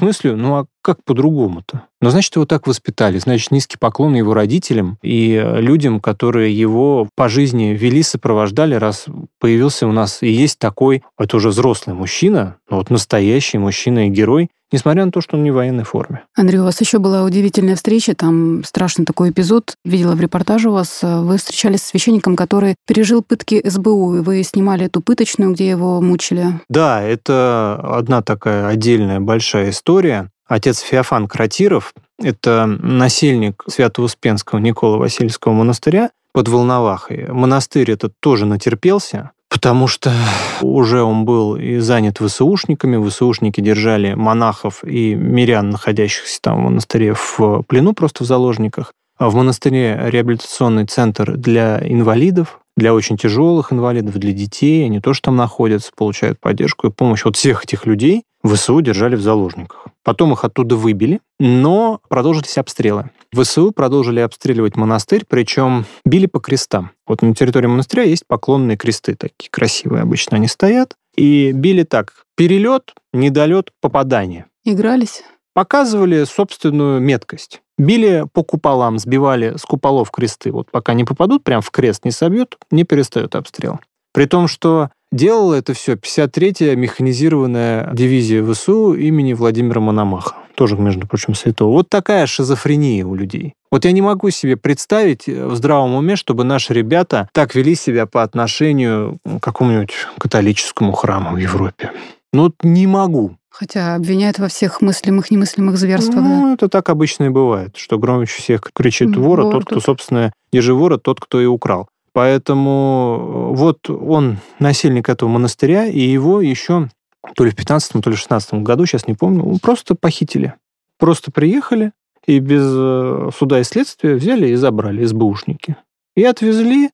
мыслью, 0.00 0.36
ну 0.36 0.54
а 0.54 0.66
как 0.82 1.02
по-другому-то? 1.04 1.82
Но 2.00 2.10
значит, 2.10 2.34
его 2.34 2.46
так 2.46 2.66
воспитали. 2.66 3.18
Значит, 3.18 3.50
низкий 3.50 3.76
поклон 3.78 4.14
его 4.14 4.34
родителям 4.34 4.98
и 5.02 5.42
людям, 5.56 6.00
которые 6.00 6.56
его 6.56 7.08
по 7.14 7.28
жизни 7.28 7.76
вели, 7.78 8.02
сопровождали, 8.02 8.74
раз 8.74 9.06
появился 9.38 9.86
у 9.86 9.92
нас 9.92 10.22
и 10.22 10.28
есть 10.30 10.58
такой, 10.58 11.02
это 11.18 11.36
уже 11.36 11.50
взрослый 11.50 11.94
мужчина, 11.94 12.56
но 12.70 12.78
вот 12.78 12.90
настоящий 12.90 13.58
мужчина 13.58 14.06
и 14.06 14.10
герой, 14.10 14.50
несмотря 14.72 15.04
на 15.04 15.12
то, 15.12 15.20
что 15.20 15.36
он 15.36 15.42
не 15.42 15.50
в 15.50 15.54
военной 15.54 15.84
форме. 15.84 16.22
Андрей, 16.34 16.60
у 16.60 16.64
вас 16.64 16.80
еще 16.80 16.98
была 16.98 17.24
удивительная 17.24 17.74
встреча, 17.74 18.14
там 18.14 18.62
страшный 18.64 19.04
такой 19.04 19.30
эпизод. 19.30 19.74
Видела 19.84 20.14
в 20.14 20.20
репортаже 20.20 20.70
у 20.70 20.72
вас. 20.72 21.00
Вы 21.02 21.38
встречались 21.38 21.80
с 21.80 21.88
священником, 21.88 22.36
который 22.36 22.76
пережил 22.86 23.22
пытки 23.22 23.60
СБУ, 23.68 24.16
и 24.16 24.20
вы 24.20 24.42
снимали 24.42 24.86
эту 24.86 25.00
пыточную, 25.00 25.52
где 25.52 25.68
его 25.68 26.00
мучили. 26.00 26.60
Да, 26.68 27.02
это 27.02 27.80
одна 27.82 28.22
такая 28.22 28.68
отдельная 28.68 29.20
большая 29.20 29.70
история. 29.70 30.30
Отец 30.50 30.80
Феофан 30.80 31.28
Кратиров, 31.28 31.94
это 32.20 32.66
насельник 32.66 33.62
Свято-Успенского 33.68 34.58
Никола 34.58 34.96
Васильевского 34.96 35.52
монастыря 35.52 36.10
под 36.32 36.48
Волновахой. 36.48 37.28
Монастырь 37.28 37.92
этот 37.92 38.14
тоже 38.18 38.46
натерпелся, 38.46 39.30
потому 39.48 39.86
что 39.86 40.12
уже 40.60 41.04
он 41.04 41.24
был 41.24 41.54
и 41.54 41.78
занят 41.78 42.18
ВСУшниками. 42.18 43.08
ВСУшники 43.08 43.60
держали 43.60 44.14
монахов 44.14 44.82
и 44.82 45.14
мирян, 45.14 45.70
находящихся 45.70 46.40
там 46.42 46.56
в 46.56 46.64
монастыре, 46.64 47.14
в 47.14 47.62
плену 47.68 47.92
просто 47.92 48.24
в 48.24 48.26
заложниках. 48.26 48.92
А 49.18 49.30
в 49.30 49.36
монастыре 49.36 50.00
реабилитационный 50.06 50.86
центр 50.86 51.36
для 51.36 51.80
инвалидов, 51.80 52.58
для 52.76 52.92
очень 52.92 53.16
тяжелых 53.16 53.72
инвалидов, 53.72 54.16
для 54.16 54.32
детей. 54.32 54.84
Они 54.84 55.00
тоже 55.00 55.20
там 55.20 55.36
находятся, 55.36 55.92
получают 55.96 56.40
поддержку 56.40 56.88
и 56.88 56.90
помощь. 56.90 57.24
Вот 57.24 57.36
всех 57.36 57.62
этих 57.62 57.86
людей 57.86 58.24
ВСУ 58.44 58.80
держали 58.80 59.16
в 59.16 59.20
заложниках. 59.20 59.86
Потом 60.02 60.32
их 60.32 60.44
оттуда 60.44 60.76
выбили, 60.76 61.20
но 61.38 62.00
продолжились 62.08 62.56
обстрелы. 62.58 63.10
ВСУ 63.32 63.70
продолжили 63.70 64.20
обстреливать 64.20 64.76
монастырь, 64.76 65.24
причем 65.28 65.84
били 66.04 66.26
по 66.26 66.40
крестам. 66.40 66.90
Вот 67.06 67.22
на 67.22 67.34
территории 67.34 67.66
монастыря 67.66 68.02
есть 68.02 68.26
поклонные 68.26 68.76
кресты, 68.76 69.14
такие 69.14 69.50
красивые 69.50 70.02
обычно 70.02 70.36
они 70.36 70.48
стоят. 70.48 70.94
И 71.16 71.52
били 71.52 71.82
так, 71.82 72.24
перелет, 72.36 72.94
недолет, 73.12 73.72
попадание. 73.80 74.46
Игрались? 74.64 75.22
Показывали 75.54 76.24
собственную 76.24 77.00
меткость. 77.00 77.60
Били 77.76 78.24
по 78.32 78.42
куполам, 78.42 78.98
сбивали 78.98 79.56
с 79.56 79.62
куполов 79.62 80.10
кресты. 80.10 80.52
Вот 80.52 80.70
пока 80.70 80.94
не 80.94 81.04
попадут, 81.04 81.44
прям 81.44 81.60
в 81.60 81.70
крест 81.70 82.04
не 82.04 82.10
собьют, 82.10 82.56
не 82.70 82.84
перестает 82.84 83.34
обстрел. 83.34 83.80
При 84.12 84.26
том, 84.26 84.48
что 84.48 84.90
делала 85.12 85.54
это 85.54 85.74
все 85.74 85.94
53-я 85.94 86.76
механизированная 86.76 87.92
дивизия 87.92 88.44
ВСУ 88.44 88.94
имени 88.94 89.32
Владимира 89.32 89.80
Мономаха. 89.80 90.36
Тоже, 90.54 90.76
между 90.76 91.06
прочим, 91.06 91.34
святого. 91.34 91.72
Вот 91.72 91.88
такая 91.88 92.26
шизофрения 92.26 93.04
у 93.04 93.14
людей. 93.14 93.54
Вот 93.70 93.84
я 93.84 93.92
не 93.92 94.02
могу 94.02 94.30
себе 94.30 94.56
представить 94.56 95.26
в 95.26 95.54
здравом 95.54 95.94
уме, 95.94 96.16
чтобы 96.16 96.44
наши 96.44 96.74
ребята 96.74 97.28
так 97.32 97.54
вели 97.54 97.74
себя 97.74 98.06
по 98.06 98.22
отношению 98.22 99.18
к 99.24 99.40
какому-нибудь 99.40 99.94
католическому 100.18 100.92
храму 100.92 101.36
в 101.36 101.38
Европе. 101.38 101.92
Ну, 102.32 102.44
вот 102.44 102.54
не 102.62 102.86
могу. 102.86 103.36
Хотя 103.48 103.94
обвиняют 103.94 104.38
во 104.38 104.48
всех 104.48 104.80
мыслимых, 104.80 105.30
немыслимых 105.30 105.76
зверствах, 105.76 106.22
ну, 106.24 106.46
да? 106.46 106.54
это 106.54 106.68
так 106.68 106.88
обычно 106.88 107.24
и 107.24 107.28
бывает, 107.28 107.76
что 107.76 107.98
громче 107.98 108.40
всех 108.40 108.62
кричит 108.72 109.16
вора, 109.16 109.42
вор 109.42 109.52
тот, 109.52 109.64
кто, 109.66 109.80
собственно, 109.80 110.32
ниже 110.52 110.72
вора, 110.72 110.98
тот, 110.98 111.20
кто 111.20 111.40
и 111.40 111.46
украл. 111.46 111.88
Поэтому 112.12 113.52
вот 113.54 113.88
он 113.88 114.38
насильник 114.58 115.08
этого 115.08 115.28
монастыря, 115.28 115.86
и 115.86 116.00
его 116.00 116.40
еще 116.40 116.88
то 117.36 117.44
ли 117.44 117.50
в 117.50 117.56
15 117.56 118.02
то 118.02 118.10
ли 118.10 118.16
в 118.16 118.18
16 118.18 118.54
году, 118.54 118.86
сейчас 118.86 119.06
не 119.06 119.14
помню, 119.14 119.58
просто 119.62 119.94
похитили. 119.94 120.54
Просто 120.98 121.30
приехали 121.30 121.92
и 122.26 122.38
без 122.38 122.64
э, 122.66 123.30
суда 123.36 123.60
и 123.60 123.64
следствия 123.64 124.14
взяли 124.14 124.48
и 124.48 124.54
забрали 124.54 125.04
СБУшники. 125.04 125.76
И 126.16 126.24
отвезли 126.24 126.90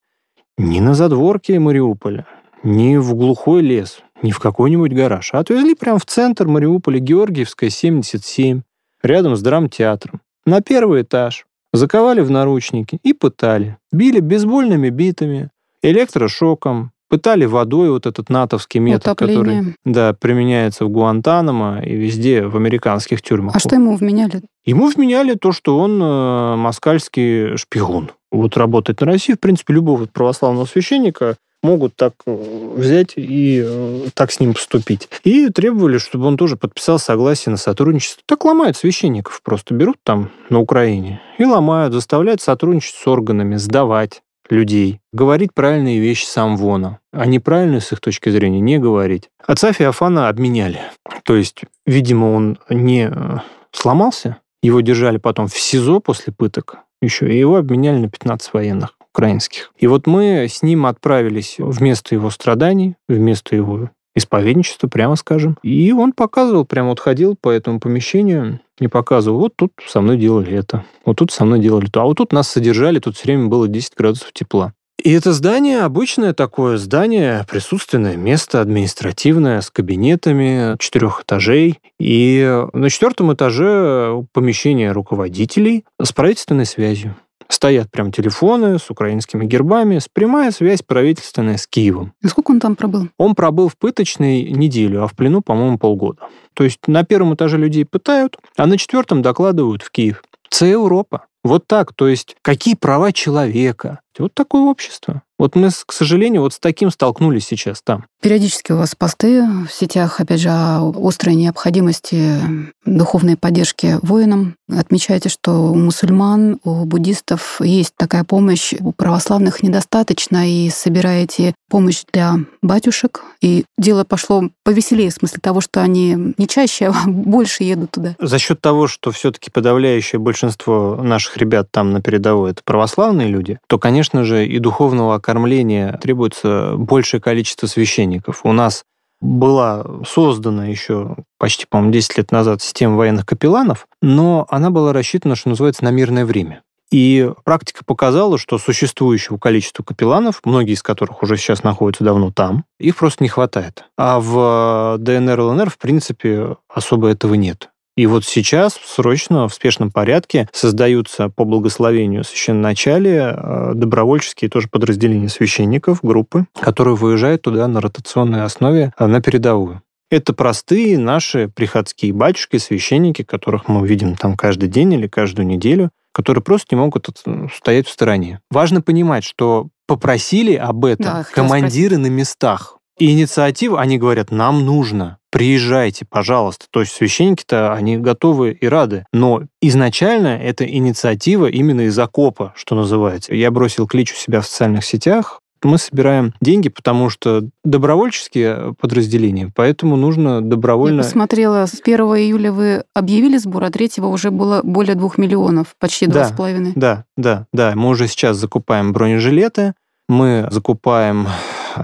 не 0.59 0.81
на 0.81 0.95
задворке 0.95 1.59
Мариуполя, 1.59 2.27
не 2.63 2.99
в 2.99 3.15
глухой 3.15 3.63
лес, 3.63 4.01
не 4.23 4.33
в 4.33 4.39
какой-нибудь 4.39 4.93
гараж, 4.93 5.31
а 5.33 5.41
отвезли 5.41 5.75
прямо 5.75 5.99
в 5.99 6.07
центр 6.07 6.47
Мариуполя, 6.47 6.99
Георгиевская, 6.99 7.71
77, 7.71 8.63
рядом 9.03 9.37
с 9.37 9.43
драмтеатром, 9.43 10.21
на 10.45 10.61
первый 10.61 11.03
этаж. 11.03 11.47
Заковали 11.73 12.21
в 12.21 12.31
наручники 12.31 12.99
и 13.03 13.13
пытали. 13.13 13.77
Били 13.93 14.21
бейсбольными 14.21 14.89
битами, 14.89 15.51
электрошоком, 15.83 16.93
пытали 17.09 17.45
водой 17.45 17.91
вот 17.91 18.07
этот 18.07 18.29
натовский 18.31 18.81
метод, 18.81 19.13
Утопление. 19.13 19.39
который 19.45 19.75
да, 19.85 20.13
применяется 20.15 20.85
в 20.85 20.89
Гуантанамо 20.89 21.81
и 21.85 21.95
везде 21.95 22.47
в 22.47 22.57
американских 22.57 23.23
тюрьмах. 23.23 23.55
А 23.55 23.59
что 23.59 23.77
ему 23.77 23.97
вменяли? 23.97 24.43
Ему 24.65 24.89
вменяли 24.89 25.35
то, 25.35 25.53
что 25.53 25.79
он 25.79 26.03
э, 26.03 26.57
москальский 26.57 27.57
шпион. 27.57 28.11
Вот 28.33 28.57
работает 28.57 29.01
на 29.01 29.07
России, 29.07 29.35
в 29.35 29.41
принципе, 29.41 29.75
любого 29.75 30.07
православного 30.07 30.67
священника 30.67 31.37
могут 31.67 31.97
так 31.97 32.15
э, 32.27 32.75
взять 32.77 33.15
и 33.17 33.63
э, 33.67 34.07
так 34.15 34.31
с 34.31 34.41
ним 34.41 34.55
поступить. 34.55 35.09
И 35.25 35.49
требовали, 35.49 35.99
чтобы 35.99 36.27
он 36.27 36.37
тоже 36.37 36.57
подписал 36.57 36.99
согласие 36.99 37.51
на 37.51 37.57
сотрудничество. 37.57 38.23
Так 38.27 38.45
ломают 38.45 38.77
священников 38.77 39.41
просто. 39.43 39.75
Берут 39.75 39.97
там 40.05 40.31
на 40.49 40.61
Украине 40.61 41.21
и 41.39 41.45
ломают, 41.45 41.93
заставляют 41.93 42.41
сотрудничать 42.41 42.95
с 42.95 43.07
органами, 43.07 43.57
сдавать 43.57 44.23
людей, 44.49 45.01
говорить 45.13 45.53
правильные 45.53 45.99
вещи 45.99 46.25
сам 46.25 46.57
вона, 46.57 47.01
а 47.13 47.27
неправильные 47.27 47.81
с 47.81 47.91
их 47.93 48.01
точки 48.01 48.29
зрения 48.31 48.61
не 48.61 48.79
говорить. 48.79 49.29
Отца 49.45 49.73
Феофана 49.73 50.29
обменяли. 50.29 50.81
То 51.25 51.35
есть, 51.35 51.63
видимо, 51.85 52.27
он 52.27 52.59
не 52.71 53.11
э, 53.13 53.39
сломался, 53.73 54.37
его 54.63 54.81
держали 54.81 55.17
потом 55.17 55.49
в 55.49 55.59
СИЗО 55.59 56.01
после 56.01 56.33
пыток 56.33 56.79
еще, 57.03 57.33
и 57.33 57.39
его 57.39 57.57
обменяли 57.57 57.99
на 57.99 58.09
15 58.09 58.53
военных 58.53 58.96
украинских. 59.17 59.73
И 59.79 59.87
вот 59.87 60.07
мы 60.07 60.47
с 60.47 60.63
ним 60.63 60.85
отправились 60.85 61.57
вместо 61.59 62.15
его 62.15 62.29
страданий, 62.29 62.97
вместо 63.09 63.57
его 63.57 63.91
исповедничества, 64.15 64.89
прямо 64.89 65.17
скажем. 65.17 65.57
И 65.63 65.91
он 65.93 66.13
показывал, 66.13 66.67
прямо 66.67 66.91
вот 66.91 67.01
ходил 67.01 67.35
по 67.35 67.51
этому 67.51 67.81
помещению 67.81 68.61
и 68.79 68.89
показывал, 68.89 69.41
вот 69.41 69.57
тут 69.57 69.73
со 69.87 70.03
мной 70.03 70.19
делали 70.19 70.53
это, 70.53 70.85
вот 71.05 71.17
тут 71.17 71.33
со 71.33 71.47
мной 71.47 71.61
делали 71.61 71.87
то, 71.87 72.03
а 72.03 72.05
вот 72.05 72.19
тут 72.19 72.33
нас 72.33 72.49
содержали, 72.49 72.99
тут 72.99 73.17
все 73.17 73.25
время 73.25 73.47
было 73.47 73.69
10 73.69 73.95
градусов 73.97 74.33
тепла. 74.33 74.73
И 75.03 75.13
это 75.13 75.33
здание 75.33 75.83
обычное 75.83 76.33
такое 76.33 76.79
здание, 76.79 77.45
присутственное 77.49 78.17
место 78.17 78.61
административное 78.61 79.61
с 79.61 79.71
кабинетами 79.71 80.77
четырех 80.79 81.23
этажей. 81.23 81.79
И 82.01 82.65
на 82.73 82.91
четвертом 82.91 83.33
этаже 83.33 84.27
помещение 84.33 84.93
руководителей 84.93 85.85
с 86.03 86.13
правительственной 86.13 86.67
связью. 86.67 87.15
Стоят 87.49 87.91
прям 87.91 88.13
телефоны 88.13 88.79
с 88.79 88.91
украинскими 88.91 89.45
гербами, 89.45 89.99
с 89.99 90.09
прямая 90.09 90.51
связь 90.51 90.83
правительственная 90.83 91.57
с 91.57 91.67
Киевом. 91.67 92.13
И 92.23 92.29
сколько 92.29 92.51
он 92.51 92.61
там 92.61 92.77
пробыл? 92.77 93.09
Он 93.19 93.35
пробыл 93.35 93.69
в 93.69 93.77
пыточной 93.77 94.51
неделю, 94.51 95.05
а 95.05 95.07
в 95.07 95.15
плену, 95.15 95.43
по-моему, 95.43 95.79
полгода. 95.79 96.23
То 96.55 96.65
есть 96.65 96.89
на 96.89 97.05
первом 97.05 97.35
этаже 97.35 97.59
людей 97.59 97.85
пытают, 97.85 98.37
а 98.57 98.67
на 98.67 98.77
четвертом 98.79 99.23
докладывают 99.23 99.83
в 99.83 99.91
Киев. 99.91 100.23
Це 100.51 100.71
Европа. 100.71 101.27
Вот 101.47 101.67
так. 101.67 101.93
То 101.95 102.09
есть 102.09 102.37
какие 102.43 102.75
права 102.75 103.13
человека? 103.13 104.01
Вот 104.19 104.35
такое 104.35 104.63
общество. 104.63 105.23
Вот 105.39 105.55
мы, 105.55 105.69
к 105.69 105.93
сожалению, 105.93 106.41
вот 106.41 106.55
с 106.55 106.59
таким 106.59 106.91
столкнулись 106.91 107.47
сейчас 107.47 107.83
там. 107.83 108.07
Периодически 108.23 108.73
у 108.73 108.79
вас 108.79 108.95
посты 108.95 109.45
в 109.69 109.71
сетях, 109.71 110.19
опять 110.21 110.41
же, 110.41 110.49
о 110.49 110.93
острой 110.97 111.35
необходимости 111.35 112.41
духовной 112.87 113.37
поддержки 113.37 113.99
воинам. 114.01 114.57
Отмечаете, 114.71 115.29
что 115.29 115.73
у 115.73 115.75
мусульман, 115.75 116.59
у 116.65 116.87
буддистов 116.87 117.61
есть 117.61 117.93
такая 117.99 118.25
помощь, 118.25 118.73
у 118.81 118.93
православных 118.93 119.63
недостаточно, 119.63 120.51
и 120.51 120.71
собираете 120.71 121.55
помощь 121.69 122.05
для 122.11 122.37
батюшек. 122.63 123.23
И 123.43 123.65
дело 123.77 124.05
пошло 124.05 124.45
повеселее, 124.65 125.11
в 125.11 125.15
смысле 125.15 125.41
того, 125.43 125.61
что 125.61 125.83
они 125.83 126.35
не 126.39 126.49
чаще, 126.49 126.87
а 126.87 126.95
больше 127.07 127.65
едут 127.65 127.91
туда. 127.91 128.17
За 128.19 128.39
счет 128.39 128.63
того, 128.63 128.89
что 128.89 129.11
все-таки 129.11 129.51
подавляющее 129.51 130.19
большинство 130.19 130.97
наших 131.03 131.36
ребят 131.37 131.69
там 131.71 131.93
на 131.93 132.03
передовой 132.03 132.51
это 132.51 132.63
православные 132.65 133.29
люди, 133.29 133.59
то, 133.69 133.79
конечно 133.79 134.25
же, 134.25 134.47
и 134.47 134.59
духовного 134.59 135.19
кормления 135.19 135.99
требуется 135.99 136.75
большее 136.77 137.21
количество 137.21 137.67
священников. 137.67 138.41
У 138.45 138.53
нас 138.53 138.85
была 139.21 139.85
создана 140.07 140.67
еще 140.67 141.17
почти, 141.39 141.67
по-моему, 141.69 141.93
10 141.93 142.19
лет 142.19 142.33
назад 142.33 142.63
система 142.63 142.97
военных 142.97 143.27
капелланов, 143.27 143.87
но 144.03 144.47
она 144.51 144.71
была 144.71 144.93
рассчитана, 144.93 145.37
что 145.37 145.49
называется, 145.49 145.85
на 145.85 145.91
мирное 145.91 146.25
время. 146.25 146.63
И 146.91 147.33
практика 147.45 147.85
показала, 147.85 148.39
что 148.39 148.59
существующего 148.59 149.39
количества 149.39 149.83
капелланов, 149.83 150.41
многие 150.45 150.75
из 150.75 150.83
которых 150.83 151.23
уже 151.23 151.37
сейчас 151.37 151.65
находятся 151.65 152.05
давно 152.05 152.31
там, 152.31 152.65
их 152.79 152.97
просто 152.97 153.25
не 153.25 153.29
хватает. 153.29 153.85
А 153.99 154.21
в 154.21 154.97
ДНР, 154.99 155.41
ЛНР, 155.41 155.71
в 155.71 155.79
принципе, 155.79 156.57
особо 156.73 157.09
этого 157.09 157.35
нет. 157.35 157.71
И 157.97 158.07
вот 158.07 158.25
сейчас 158.27 158.79
срочно, 158.85 159.49
в 159.49 159.55
спешном 159.55 159.91
порядке 159.91 160.49
создаются 160.53 161.31
по 161.31 161.45
благословению 161.45 162.25
священноначалия 162.25 163.33
э, 163.33 163.73
добровольческие 163.75 164.51
тоже 164.51 164.69
подразделения 164.69 165.31
священников, 165.31 166.01
группы, 166.03 166.47
которые 166.61 166.95
выезжают 166.95 167.43
туда 167.43 167.67
на 167.69 167.81
ротационной 167.81 168.43
основе 168.43 168.93
э, 168.99 169.07
на 169.07 169.23
передовую. 169.23 169.83
Это 170.11 170.35
простые 170.35 170.99
наши 170.99 171.49
приходские 171.49 172.13
батюшки, 172.13 172.59
священники, 172.59 173.23
которых 173.23 173.67
мы 173.67 173.87
видим 173.87 174.15
там 174.15 174.37
каждый 174.37 174.69
день 174.69 174.93
или 174.93 175.09
каждую 175.09 175.47
неделю, 175.47 175.91
которые 176.13 176.43
просто 176.43 176.75
не 176.75 176.81
могут 176.81 177.09
стоять 177.55 177.89
в 177.89 177.91
стороне. 177.91 178.41
Важно 178.51 178.83
понимать, 178.83 179.25
что 179.25 179.69
попросили 179.87 180.55
об 180.55 180.85
этом 180.85 181.07
да, 181.07 181.25
командиры 181.25 181.97
на 181.97 182.07
местах. 182.07 182.76
И 182.99 183.13
инициатива, 183.13 183.81
они 183.81 183.99
говорят, 183.99 184.31
нам 184.31 184.65
нужно, 184.65 185.19
приезжайте, 185.31 186.07
пожалуйста. 186.09 186.67
То 186.71 186.81
есть 186.81 186.93
священники-то, 186.93 187.75
они 187.75 187.99
готовы 187.99 188.53
и 188.53 188.67
рады. 188.67 189.05
Но 189.13 189.43
изначально 189.61 190.29
это 190.29 190.65
инициатива 190.67 191.47
именно 191.47 191.83
из 191.83 191.99
окопа, 191.99 192.55
что 192.57 192.75
называется. 192.75 193.35
Я 193.35 193.51
бросил 193.51 193.87
клич 193.87 194.13
у 194.13 194.17
себя 194.17 194.41
в 194.41 194.47
социальных 194.47 194.85
сетях, 194.85 195.41
мы 195.63 195.79
собираем 195.79 196.33
деньги, 196.41 196.69
потому 196.69 197.11
что 197.11 197.43
добровольческие 197.65 198.75
подразделения, 198.79 199.51
поэтому 199.55 199.97
нужно 199.97 200.41
добровольно... 200.41 200.99
Я 200.99 201.03
посмотрела, 201.03 201.67
с 201.67 201.81
1 201.83 201.99
июля 201.99 202.53
вы 202.53 202.85
объявили 202.95 203.37
сбор, 203.39 203.65
а 203.65 203.71
3 203.71 203.91
уже 204.03 204.31
было 204.31 204.61
более 204.63 204.95
2 204.95 205.11
миллионов, 205.17 205.75
почти 205.79 206.07
2,5. 206.07 206.73
Да, 206.75 206.75
да, 206.77 207.05
да, 207.17 207.47
да. 207.53 207.73
Мы 207.75 207.89
уже 207.89 208.07
сейчас 208.07 208.37
закупаем 208.37 208.93
бронежилеты, 208.93 209.75
мы 210.09 210.47
закупаем 210.51 211.27